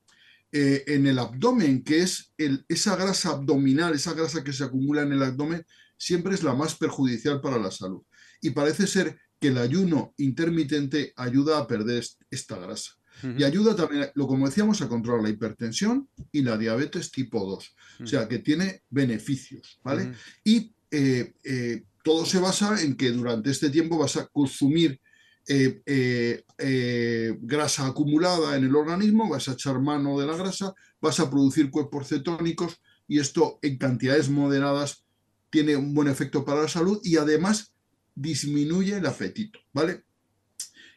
eh, 0.53 0.85
en 0.87 1.07
el 1.07 1.19
abdomen, 1.19 1.83
que 1.83 2.03
es 2.03 2.33
el, 2.39 2.65
esa 2.69 2.97
grasa 2.97 3.31
abdominal, 3.31 3.95
esa 3.95 4.15
grasa 4.15 4.45
que 4.45 4.53
se 4.53 4.65
acumula 4.65 5.03
en 5.03 5.13
el 5.13 5.23
abdomen, 5.23 5.65
siempre 5.97 6.35
es 6.35 6.43
la 6.43 6.55
más 6.55 6.75
perjudicial 6.77 7.41
para 7.41 7.59
la 7.59 7.71
salud. 7.71 8.03
Y 8.41 8.51
parece 8.51 8.87
ser 8.87 9.19
que 9.41 9.49
el 9.49 9.59
ayuno 9.59 10.15
intermitente 10.17 11.13
ayuda 11.17 11.59
a 11.59 11.67
perder 11.67 12.05
esta 12.31 12.57
grasa. 12.57 12.93
Y 13.39 13.45
ayuda 13.45 13.77
también, 13.77 14.11
lo 14.17 14.27
como 14.27 14.47
decíamos, 14.47 14.83
a 14.83 14.89
controlar 14.89 15.23
la 15.23 15.31
hipertensión 15.31 16.09
y 16.33 16.43
la 16.43 16.59
diabetes 16.59 17.13
tipo 17.13 17.45
2. 17.45 17.75
O 18.03 18.07
sea, 18.07 18.27
que 18.27 18.41
tiene 18.41 18.83
beneficios, 18.91 19.79
¿vale? 19.85 20.13
Y 20.43 20.75
eh, 20.91 21.35
eh, 21.45 21.85
todo 22.03 22.27
se 22.27 22.41
basa 22.41 22.83
en 22.83 22.97
que 22.97 23.13
durante 23.13 23.51
este 23.51 23.71
tiempo 23.71 23.99
vas 23.99 24.17
a 24.17 24.27
consumir 24.27 25.01
eh, 25.47 26.43
grasa 27.41 27.87
acumulada 27.87 28.57
en 28.57 28.65
el 28.65 28.75
organismo, 28.75 29.29
vas 29.29 29.49
a 29.49 29.53
echar 29.53 29.81
mano 29.81 30.19
de 30.19 30.27
la 30.27 30.37
grasa, 30.37 30.75
vas 31.01 31.21
a 31.21 31.31
producir 31.31 31.71
cuerpos 31.71 32.09
cetónicos 32.09 32.81
y 33.07 33.19
esto 33.19 33.59
en 33.63 33.77
cantidades 33.79 34.29
moderadas 34.31 35.05
tiene 35.51 35.77
un 35.77 35.95
buen 35.95 36.09
efecto 36.09 36.45
para 36.45 36.63
la 36.63 36.69
salud 36.69 37.01
y 37.03 37.17
además 37.17 37.75
disminuye 38.15 38.97
el 38.97 39.07
apetito, 39.07 39.59
¿vale? 39.73 40.05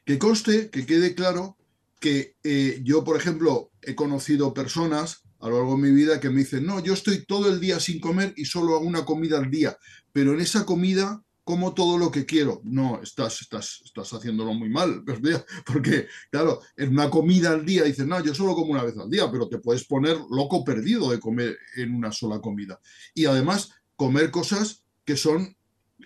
Que 0.06 0.18
conste, 0.18 0.70
que 0.70 0.86
quede 0.86 1.14
claro 1.16 1.58
que 2.00 2.36
eh, 2.44 2.82
yo, 2.84 3.04
por 3.04 3.18
ejemplo, 3.18 3.72
he 3.82 3.96
conocido 3.96 4.54
personas 4.54 5.24
a 5.40 5.50
lo 5.50 5.58
largo 5.58 5.76
de 5.76 5.82
mi 5.84 5.92
vida 5.92 6.20
que 6.20 6.30
me 6.30 6.40
dicen, 6.40 6.66
no, 6.66 6.84
yo 6.84 6.94
estoy 6.94 7.26
todo 7.26 7.52
el 7.52 7.60
día 7.60 7.80
sin 7.80 8.00
comer 8.00 8.34
y 8.36 8.46
solo 8.46 8.76
hago 8.76 8.86
una 8.86 9.06
comida 9.06 9.38
al 9.38 9.52
día, 9.52 9.78
pero 10.12 10.34
en 10.34 10.40
esa 10.40 10.66
comida 10.66 11.24
como 11.48 11.74
todo 11.74 11.98
lo 11.98 12.12
que 12.12 12.26
quiero. 12.26 12.60
No, 12.66 13.02
estás, 13.02 13.42
estás, 13.42 13.82
estás 13.86 14.12
haciéndolo 14.12 14.54
muy 14.54 14.68
mal, 14.68 15.02
porque, 15.66 16.08
claro, 16.30 16.60
en 16.76 16.90
una 16.90 17.10
comida 17.10 17.52
al 17.52 17.66
día 17.66 17.84
dices, 17.84 18.06
no, 18.06 18.22
yo 18.22 18.36
solo 18.36 18.54
como 18.54 18.74
una 18.74 18.84
vez 18.84 18.98
al 18.98 19.10
día, 19.10 19.32
pero 19.32 19.48
te 19.48 19.58
puedes 19.58 19.86
poner 19.86 20.18
loco 20.30 20.66
perdido 20.66 21.10
de 21.10 21.22
comer 21.22 21.58
en 21.78 21.96
una 21.96 22.12
sola 22.12 22.42
comida. 22.42 22.82
Y 23.14 23.28
además, 23.28 23.72
comer 23.96 24.30
cosas 24.30 24.84
que 25.06 25.16
son 25.16 25.56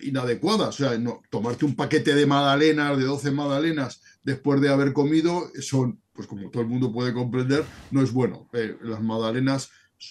inadecuadas, 0.00 0.68
o 0.68 0.88
sea, 0.88 0.96
no, 0.96 1.20
tomarte 1.28 1.64
un 1.64 1.74
paquete 1.74 2.14
de 2.14 2.24
magdalenas, 2.24 2.96
de 2.96 3.02
12 3.02 3.32
magdalenas, 3.32 4.00
después 4.22 4.60
de 4.60 4.68
haber 4.68 4.92
comido 4.92 5.50
son, 5.60 6.00
pues 6.12 6.28
como 6.28 6.50
todo 6.50 6.62
el 6.62 6.68
mundo 6.68 6.92
puede 6.92 7.12
comprender, 7.12 7.64
no 7.90 8.00
es 8.00 8.12
bueno. 8.12 8.48
Eh, 8.52 8.76
las 8.82 9.02
magdalenas 9.02 9.70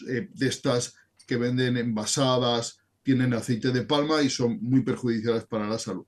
eh, 0.10 0.28
de 0.34 0.48
estas 0.50 0.94
que 1.26 1.38
venden 1.38 1.78
envasadas 1.78 2.81
tienen 3.04 3.34
aceite 3.34 3.72
de 3.72 3.84
palma 3.84 4.22
y 4.22 4.30
son 4.30 4.60
muy 4.62 4.82
perjudiciales 4.82 5.46
para 5.46 5.68
la 5.68 5.80
salud. 5.80 6.06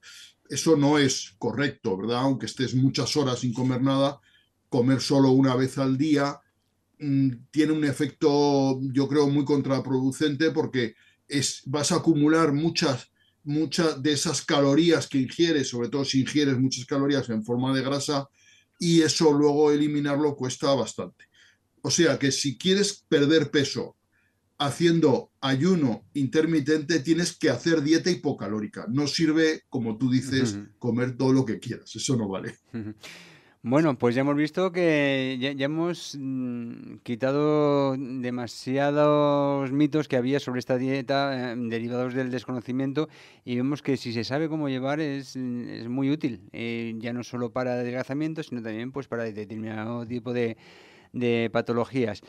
Eso 0.49 0.75
no 0.75 0.97
es 0.97 1.35
correcto, 1.37 1.97
¿verdad? 1.97 2.19
Aunque 2.19 2.45
estés 2.45 2.75
muchas 2.75 3.15
horas 3.15 3.39
sin 3.39 3.53
comer 3.53 3.81
nada, 3.81 4.19
comer 4.69 5.01
solo 5.01 5.31
una 5.31 5.55
vez 5.55 5.77
al 5.77 5.97
día 5.97 6.39
mm, 6.99 7.29
tiene 7.51 7.73
un 7.73 7.85
efecto, 7.85 8.79
yo 8.91 9.07
creo, 9.07 9.27
muy 9.27 9.45
contraproducente 9.45 10.51
porque 10.51 10.95
es, 11.27 11.61
vas 11.65 11.91
a 11.91 11.97
acumular 11.97 12.53
muchas 12.53 13.09
muchas 13.43 14.01
de 14.01 14.13
esas 14.13 14.41
calorías 14.41 15.07
que 15.07 15.19
ingieres, 15.19 15.69
sobre 15.69 15.89
todo 15.89 16.05
si 16.05 16.21
ingieres 16.21 16.57
muchas 16.57 16.85
calorías 16.85 17.29
en 17.29 17.43
forma 17.43 17.75
de 17.75 17.81
grasa, 17.81 18.29
y 18.79 19.01
eso 19.01 19.31
luego 19.31 19.71
eliminarlo 19.71 20.35
cuesta 20.35 20.73
bastante. 20.73 21.25
O 21.81 21.91
sea 21.91 22.17
que 22.17 22.31
si 22.31 22.57
quieres 22.57 23.03
perder 23.07 23.51
peso 23.51 23.95
haciendo 24.65 25.31
ayuno 25.41 26.05
intermitente, 26.13 26.99
tienes 26.99 27.37
que 27.37 27.49
hacer 27.49 27.81
dieta 27.81 28.09
hipocalórica. 28.09 28.85
No 28.89 29.07
sirve, 29.07 29.63
como 29.69 29.97
tú 29.97 30.09
dices, 30.09 30.57
comer 30.79 31.17
todo 31.17 31.33
lo 31.33 31.45
que 31.45 31.59
quieras. 31.59 31.95
Eso 31.95 32.15
no 32.15 32.29
vale. 32.29 32.55
Bueno, 33.65 33.97
pues 33.97 34.13
ya 34.13 34.21
hemos 34.21 34.35
visto 34.35 34.73
que 34.73 35.37
ya, 35.39 35.51
hemos 35.65 36.17
mm, 36.19 36.97
quitado 37.03 37.95
demasiados 37.97 39.71
mitos 39.71 40.09
que 40.09 40.17
había 40.17 40.41
sobre 40.41 40.59
esta 40.59 40.77
dieta 40.77 41.53
eh, 41.53 41.55
derivados 41.57 42.13
del 42.13 42.29
desconocimiento 42.29 43.07
y 43.45 43.55
vemos 43.55 43.81
que 43.81 43.95
si 43.95 44.11
se 44.11 44.25
sabe 44.25 44.49
cómo 44.49 44.67
llevar 44.67 44.99
es, 44.99 45.37
es 45.37 45.87
muy 45.87 46.11
útil, 46.11 46.41
eh, 46.51 46.93
ya 46.97 47.13
no 47.13 47.23
solo 47.23 47.53
para 47.53 47.75
adelgazamiento, 47.75 48.43
sino 48.43 48.61
también 48.61 48.91
pues 48.91 49.07
para 49.07 49.23
determinado 49.23 50.05
tipo 50.05 50.33
de, 50.33 50.57
de 51.13 51.49
patologías 51.49 52.21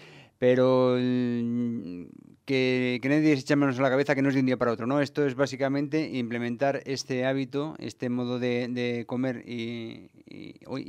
pero 0.45 0.99
mm, 1.01 2.05
que, 2.45 3.01
nadie 3.03 3.35
se 3.35 3.41
eche 3.41 3.57
manos 3.57 3.79
a 3.79 3.83
la 3.83 3.89
cabeza 3.89 4.15
que 4.15 4.21
no 4.21 4.29
es 4.29 4.35
de 4.35 4.41
un 4.41 4.47
día 4.47 4.59
para 4.59 4.73
otro, 4.73 4.87
¿no? 4.87 5.01
Esto 5.01 5.25
es 5.25 5.35
básicamente 5.35 6.19
implementar 6.19 6.83
este 6.85 7.25
hábito, 7.25 7.77
este 7.79 8.11
modo 8.11 8.39
de, 8.39 9.05
comer 9.07 9.43
y, 9.49 10.11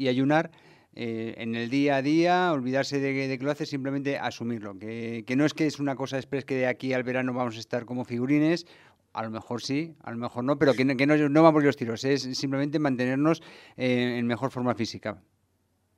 ayunar 0.09 0.51
eh, 0.93 1.35
en 1.37 1.55
el 1.55 1.69
día 1.69 1.95
a 1.95 2.01
día, 2.01 2.51
olvidarse 2.51 2.99
de, 2.99 3.37
que 3.37 3.45
lo 3.45 3.49
hace, 3.49 3.65
simplemente 3.65 4.17
asumirlo, 4.17 4.77
que, 4.77 5.23
no 5.37 5.45
es 5.45 5.53
que 5.53 5.67
es 5.67 5.79
una 5.79 5.95
cosa 5.95 6.17
express 6.17 6.43
que 6.43 6.55
de 6.55 6.67
aquí 6.67 6.91
al 6.91 7.03
verano 7.03 7.33
vamos 7.33 7.55
a 7.55 7.59
estar 7.59 7.85
como 7.85 8.03
figurines, 8.03 8.65
a 9.13 9.23
lo 9.23 9.31
mejor 9.31 9.61
sí, 9.61 9.95
a 10.03 10.11
lo 10.11 10.17
mejor 10.17 10.43
no, 10.43 10.59
pero 10.59 10.73
que, 10.73 10.83
no, 10.83 11.29
no 11.29 11.43
vamos 11.43 11.63
los 11.63 11.77
tiros, 11.77 12.03
es 12.03 12.23
simplemente 12.37 12.77
mantenernos 12.77 13.41
eh, 13.77 14.17
en 14.17 14.27
mejor 14.27 14.51
forma 14.51 14.75
física. 14.75 15.21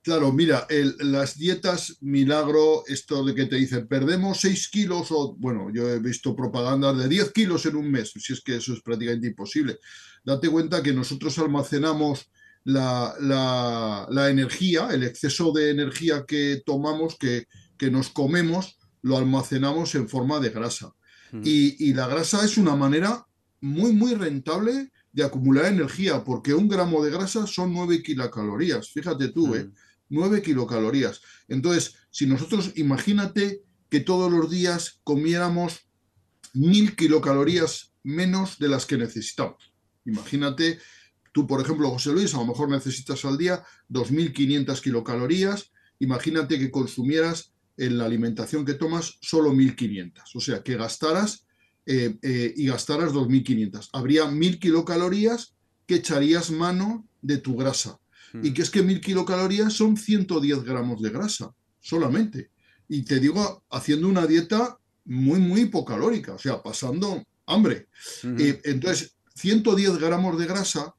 Claro, 0.07 0.31
mira, 0.31 0.65
las 0.99 1.37
dietas 1.37 1.97
milagro, 1.99 2.85
esto 2.87 3.25
de 3.25 3.35
que 3.35 3.45
te 3.45 3.57
dicen 3.57 3.89
perdemos 3.89 4.39
6 4.39 4.69
kilos 4.69 5.07
o, 5.09 5.35
bueno, 5.37 5.69
yo 5.69 5.89
he 5.89 5.99
visto 5.99 6.33
propaganda 6.33 6.93
de 6.93 7.09
10 7.09 7.33
kilos 7.33 7.65
en 7.65 7.75
un 7.75 7.91
mes, 7.91 8.13
si 8.15 8.31
es 8.31 8.39
que 8.39 8.55
eso 8.55 8.71
es 8.71 8.81
prácticamente 8.81 9.27
imposible. 9.27 9.79
Date 10.23 10.47
cuenta 10.47 10.81
que 10.81 10.93
nosotros 10.93 11.37
almacenamos 11.39 12.31
la, 12.63 13.17
energía, 14.31 14.87
el 14.93 15.03
exceso 15.03 15.51
de 15.51 15.71
energía 15.71 16.23
que 16.25 16.63
tomamos, 16.65 17.17
que, 17.17 17.47
que 17.77 17.91
nos 17.91 18.07
comemos, 18.07 18.77
lo 19.01 19.17
almacenamos 19.17 19.93
en 19.95 20.07
forma 20.07 20.39
de 20.39 20.51
grasa. 20.51 20.95
Mm. 21.33 21.41
Y, 21.43 21.93
la 21.93 22.07
grasa 22.07 22.45
es 22.45 22.57
una 22.57 22.77
manera 22.77 23.25
muy, 23.59 23.91
muy 23.91 24.13
rentable 24.13 24.89
de 25.11 25.23
acumular 25.25 25.65
energía, 25.65 26.23
porque 26.23 26.53
un 26.53 26.69
gramo 26.69 27.03
de 27.03 27.11
grasa 27.11 27.45
son 27.45 27.73
9 27.73 28.01
kilocalorías. 28.01 28.89
Fíjate 28.91 29.27
tú, 29.33 29.53
¿eh? 29.53 29.69
9 30.09 30.37
mm. 30.37 30.41
kilocalorías. 30.41 31.21
Entonces, 31.47 31.95
si 32.11 32.25
nosotros, 32.25 32.71
imagínate 32.75 33.61
que 33.89 33.99
todos 33.99 34.31
los 34.31 34.49
días 34.49 34.99
comiéramos 35.03 35.87
mil 36.53 36.95
kilocalorías 36.95 37.93
menos 38.03 38.57
de 38.59 38.69
las 38.69 38.85
que 38.85 38.97
necesitamos. 38.97 39.73
Imagínate, 40.05 40.79
tú, 41.33 41.45
por 41.45 41.61
ejemplo, 41.61 41.89
José 41.89 42.11
Luis, 42.11 42.33
a 42.33 42.37
lo 42.37 42.45
mejor 42.45 42.69
necesitas 42.69 43.23
al 43.25 43.37
día 43.37 43.63
2.500 43.89 44.81
kilocalorías. 44.81 45.71
Imagínate 45.99 46.57
que 46.57 46.71
consumieras 46.71 47.53
en 47.77 47.97
la 47.97 48.05
alimentación 48.05 48.65
que 48.65 48.73
tomas 48.73 49.17
solo 49.21 49.51
1.500. 49.53 50.13
O 50.35 50.39
sea, 50.39 50.63
que 50.63 50.77
gastaras 50.77 51.45
eh, 51.85 52.17
eh, 52.21 52.53
y 52.55 52.67
gastaras 52.67 53.13
2.500. 53.13 53.89
Habría 53.93 54.25
1.000 54.25 54.59
kilocalorías 54.59 55.55
que 55.85 55.95
echarías 55.95 56.51
mano 56.51 57.07
de 57.21 57.37
tu 57.37 57.55
grasa. 57.55 57.99
Y 58.43 58.53
que 58.53 58.61
es 58.61 58.69
que 58.69 58.83
1.000 58.83 59.01
kilocalorías 59.01 59.73
son 59.73 59.97
110 59.97 60.63
gramos 60.63 61.01
de 61.01 61.09
grasa, 61.09 61.53
solamente. 61.79 62.51
Y 62.87 63.03
te 63.03 63.19
digo, 63.19 63.63
haciendo 63.69 64.07
una 64.07 64.25
dieta 64.25 64.77
muy, 65.05 65.39
muy 65.39 65.61
hipocalórica, 65.61 66.33
o 66.33 66.37
sea, 66.37 66.61
pasando 66.61 67.23
hambre. 67.45 67.87
Eh, 68.23 68.61
entonces, 68.65 69.15
110 69.35 69.97
gramos 69.97 70.37
de 70.37 70.45
grasa 70.45 70.93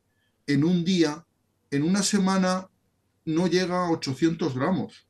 en 0.46 0.64
un 0.64 0.84
día, 0.84 1.24
en 1.70 1.82
una 1.82 2.02
semana, 2.02 2.68
no 3.24 3.46
llega 3.46 3.86
a 3.86 3.90
800 3.90 4.54
gramos. 4.54 5.06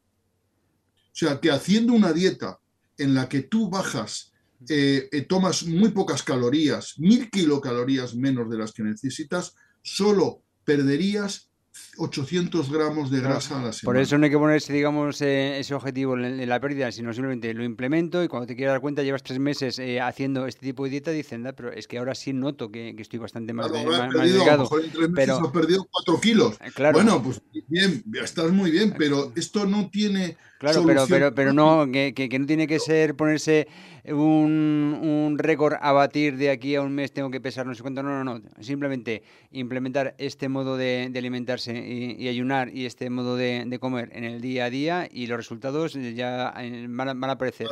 O 0.94 1.16
sea, 1.18 1.40
que 1.40 1.50
haciendo 1.50 1.92
una 1.92 2.12
dieta 2.12 2.58
en 2.96 3.14
la 3.14 3.28
que 3.28 3.42
tú 3.42 3.70
bajas, 3.70 4.32
eh, 4.68 5.08
eh, 5.12 5.22
tomas 5.22 5.64
muy 5.64 5.90
pocas 5.90 6.22
calorías, 6.22 6.98
mil 6.98 7.30
kilocalorías 7.30 8.16
menos 8.16 8.50
de 8.50 8.58
las 8.58 8.72
que 8.72 8.82
necesitas, 8.82 9.54
solo 9.82 10.42
perderías 10.64 11.47
800 11.96 12.70
gramos 12.70 13.10
de 13.10 13.20
grasa 13.20 13.58
a 13.58 13.64
la 13.64 13.72
semana. 13.72 13.94
Por 13.94 13.96
eso 13.96 14.18
no 14.18 14.24
hay 14.24 14.30
que 14.30 14.38
ponerse, 14.38 14.72
digamos, 14.72 15.20
eh, 15.20 15.58
ese 15.58 15.74
objetivo 15.74 16.16
en, 16.16 16.48
la 16.48 16.60
pérdida, 16.60 16.92
sino 16.92 17.12
simplemente 17.12 17.52
lo 17.54 17.64
implemento 17.64 18.22
y 18.22 18.28
cuando 18.28 18.46
te 18.46 18.56
quieras 18.56 18.74
dar 18.74 18.80
cuenta, 18.80 19.02
llevas 19.02 19.22
tres 19.22 19.38
meses 19.38 19.78
eh, 19.78 20.00
haciendo 20.00 20.46
este 20.46 20.66
tipo 20.66 20.84
de 20.84 20.90
dieta, 20.90 21.10
dicen, 21.10 21.52
pero 21.56 21.72
es 21.72 21.88
que 21.88 21.98
ahora 21.98 22.14
sí 22.14 22.32
noto 22.32 22.70
que, 22.70 22.94
estoy 22.98 23.18
bastante 23.18 23.52
más, 23.52 23.68
claro, 23.68 23.90
más, 23.90 24.14
perdido, 24.14 24.42
A 24.42 24.56
lo 24.56 24.62
mejor 24.62 24.84
en 24.84 24.90
tres 24.90 25.10
meses 25.10 25.38
has 25.40 25.48
perdido 25.48 25.88
4 25.90 26.20
kilos. 26.20 26.54
Eh, 26.60 26.70
claro. 26.74 26.94
Bueno, 26.94 27.22
pues 27.22 27.40
bien, 27.68 28.04
estás 28.22 28.50
muy 28.50 28.70
bien, 28.70 28.94
pero 28.96 29.32
esto 29.34 29.66
no 29.66 29.90
tiene 29.90 30.36
Claro, 30.58 30.82
pero, 30.84 31.06
pero, 31.08 31.34
pero 31.34 31.52
no, 31.52 31.86
que, 31.92 32.12
que, 32.12 32.38
no 32.38 32.44
tiene 32.44 32.66
que 32.66 32.80
ser 32.80 33.14
ponerse 33.14 33.68
un, 34.04 34.98
un 35.00 35.38
récord 35.38 35.74
a 35.80 35.92
batir 35.92 36.36
de 36.36 36.50
aquí 36.50 36.74
a 36.74 36.82
un 36.82 36.92
mes, 36.92 37.12
tengo 37.12 37.30
que 37.30 37.40
pesar 37.40 37.64
no 37.64 37.76
sé 37.76 37.82
cuánto, 37.82 38.02
no, 38.02 38.24
no, 38.24 38.38
no. 38.38 38.42
Simplemente 38.60 39.22
implementar 39.52 40.16
este 40.18 40.48
modo 40.48 40.76
de, 40.76 41.12
alimentarse 41.14 41.72
y, 41.78 42.26
ayunar 42.26 42.74
y 42.74 42.86
este 42.86 43.08
modo 43.08 43.36
de, 43.36 43.78
comer 43.80 44.10
en 44.12 44.24
el 44.24 44.40
día 44.40 44.64
a 44.64 44.70
día 44.70 45.08
y 45.12 45.28
los 45.28 45.36
resultados 45.36 45.94
ya 45.94 46.52
van 46.88 47.24
a, 47.24 47.32
aparecer. 47.32 47.68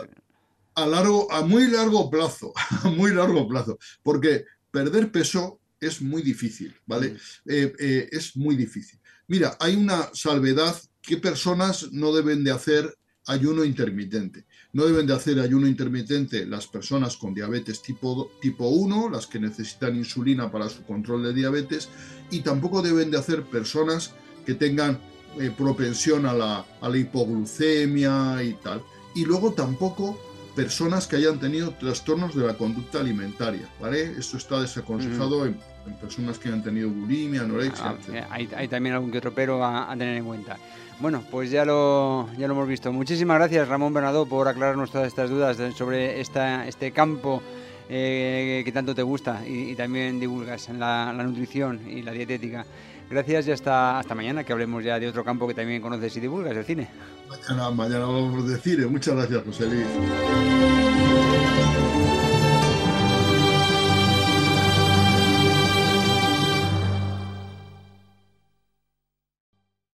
A, 0.76 0.86
largo, 0.86 1.30
a 1.32 1.44
muy 1.44 1.66
largo 1.66 2.08
plazo, 2.08 2.52
a 2.84 2.88
muy 2.88 3.12
largo 3.12 3.48
plazo, 3.48 3.78
porque 4.04 4.44
perder 4.70 5.10
peso 5.10 5.58
es 5.80 6.00
muy 6.00 6.22
difícil, 6.22 6.72
¿vale? 6.86 7.10
Mm. 7.10 7.50
Eh, 7.50 7.72
eh, 7.80 8.08
es 8.12 8.36
muy 8.36 8.54
difícil. 8.54 9.00
Mira, 9.26 9.56
hay 9.58 9.74
una 9.74 10.08
salvedad 10.12 10.76
¿Qué 11.06 11.18
personas 11.18 11.92
no 11.92 12.12
deben 12.12 12.42
de 12.42 12.50
hacer 12.50 12.98
ayuno 13.26 13.64
intermitente? 13.64 14.44
No 14.72 14.86
deben 14.86 15.06
de 15.06 15.14
hacer 15.14 15.38
ayuno 15.38 15.68
intermitente 15.68 16.44
las 16.44 16.66
personas 16.66 17.16
con 17.16 17.32
diabetes 17.32 17.80
tipo, 17.80 18.32
tipo 18.40 18.66
1, 18.66 19.10
las 19.10 19.28
que 19.28 19.38
necesitan 19.38 19.94
insulina 19.94 20.50
para 20.50 20.68
su 20.68 20.82
control 20.82 21.22
de 21.22 21.32
diabetes, 21.32 21.88
y 22.32 22.40
tampoco 22.40 22.82
deben 22.82 23.12
de 23.12 23.18
hacer 23.18 23.44
personas 23.44 24.14
que 24.44 24.54
tengan 24.54 24.98
eh, 25.38 25.52
propensión 25.56 26.26
a 26.26 26.34
la, 26.34 26.66
hipoglucemia 26.98 28.42
y 28.42 28.54
tal. 28.54 28.82
Y 29.14 29.26
luego 29.26 29.52
tampoco 29.52 30.20
personas 30.56 31.06
que 31.06 31.16
hayan 31.16 31.38
tenido 31.38 31.70
trastornos 31.74 32.34
de 32.34 32.44
la 32.44 32.58
conducta 32.58 32.98
alimentaria, 32.98 33.68
¿vale? 33.80 34.12
Esto 34.18 34.38
está 34.38 34.60
desaconsejado 34.60 35.46
en, 35.46 35.56
personas 35.94 36.38
que 36.38 36.48
hayan 36.48 36.62
tenido 36.62 36.90
bulimia, 36.90 37.42
anorexia, 37.42 37.90
ah, 37.90 37.94
etc. 37.98 38.26
Hay, 38.30 38.48
hay, 38.56 38.68
también 38.68 38.94
algún 38.94 39.10
que 39.10 39.18
otro 39.18 39.32
pero 39.32 39.64
a 39.64 39.94
tener 39.96 40.16
en 40.16 40.24
cuenta. 40.24 40.56
Bueno, 40.98 41.22
pues 41.30 41.50
ya 41.50 41.64
lo, 41.64 42.28
ya 42.38 42.46
lo 42.46 42.54
hemos 42.54 42.68
visto. 42.68 42.90
Muchísimas 42.92 43.36
gracias, 43.36 43.68
Ramón 43.68 43.92
Bernardo, 43.92 44.24
por 44.24 44.48
aclararnos 44.48 44.90
todas 44.90 45.08
estas 45.08 45.28
dudas 45.28 45.58
sobre 45.74 46.20
esta, 46.20 46.66
este 46.66 46.90
campo 46.90 47.42
eh, 47.88 48.62
que 48.64 48.72
tanto 48.72 48.94
te 48.94 49.02
gusta 49.02 49.42
y, 49.46 49.74
también 49.74 50.18
divulgas 50.18 50.70
en 50.70 50.80
la, 50.80 51.12
nutrición 51.12 51.80
y 51.86 52.00
la 52.02 52.12
dietética. 52.12 52.64
Gracias 53.10 53.46
y 53.46 53.52
hasta, 53.52 53.98
hasta 53.98 54.14
mañana, 54.14 54.42
que 54.42 54.52
hablemos 54.52 54.82
ya 54.82 54.98
de 54.98 55.06
otro 55.06 55.22
campo 55.22 55.46
que 55.46 55.54
también 55.54 55.82
conoces 55.82 56.16
y 56.16 56.20
divulgas, 56.20 56.56
el 56.56 56.64
cine. 56.64 56.88
Mañana, 57.28 57.70
mañana 57.70 58.06
vamos 58.06 58.48
de 58.48 58.58
cine. 58.58 58.86
Muchas 58.86 59.14
gracias, 59.14 59.44
José 59.44 59.66
Luis. 59.66 60.85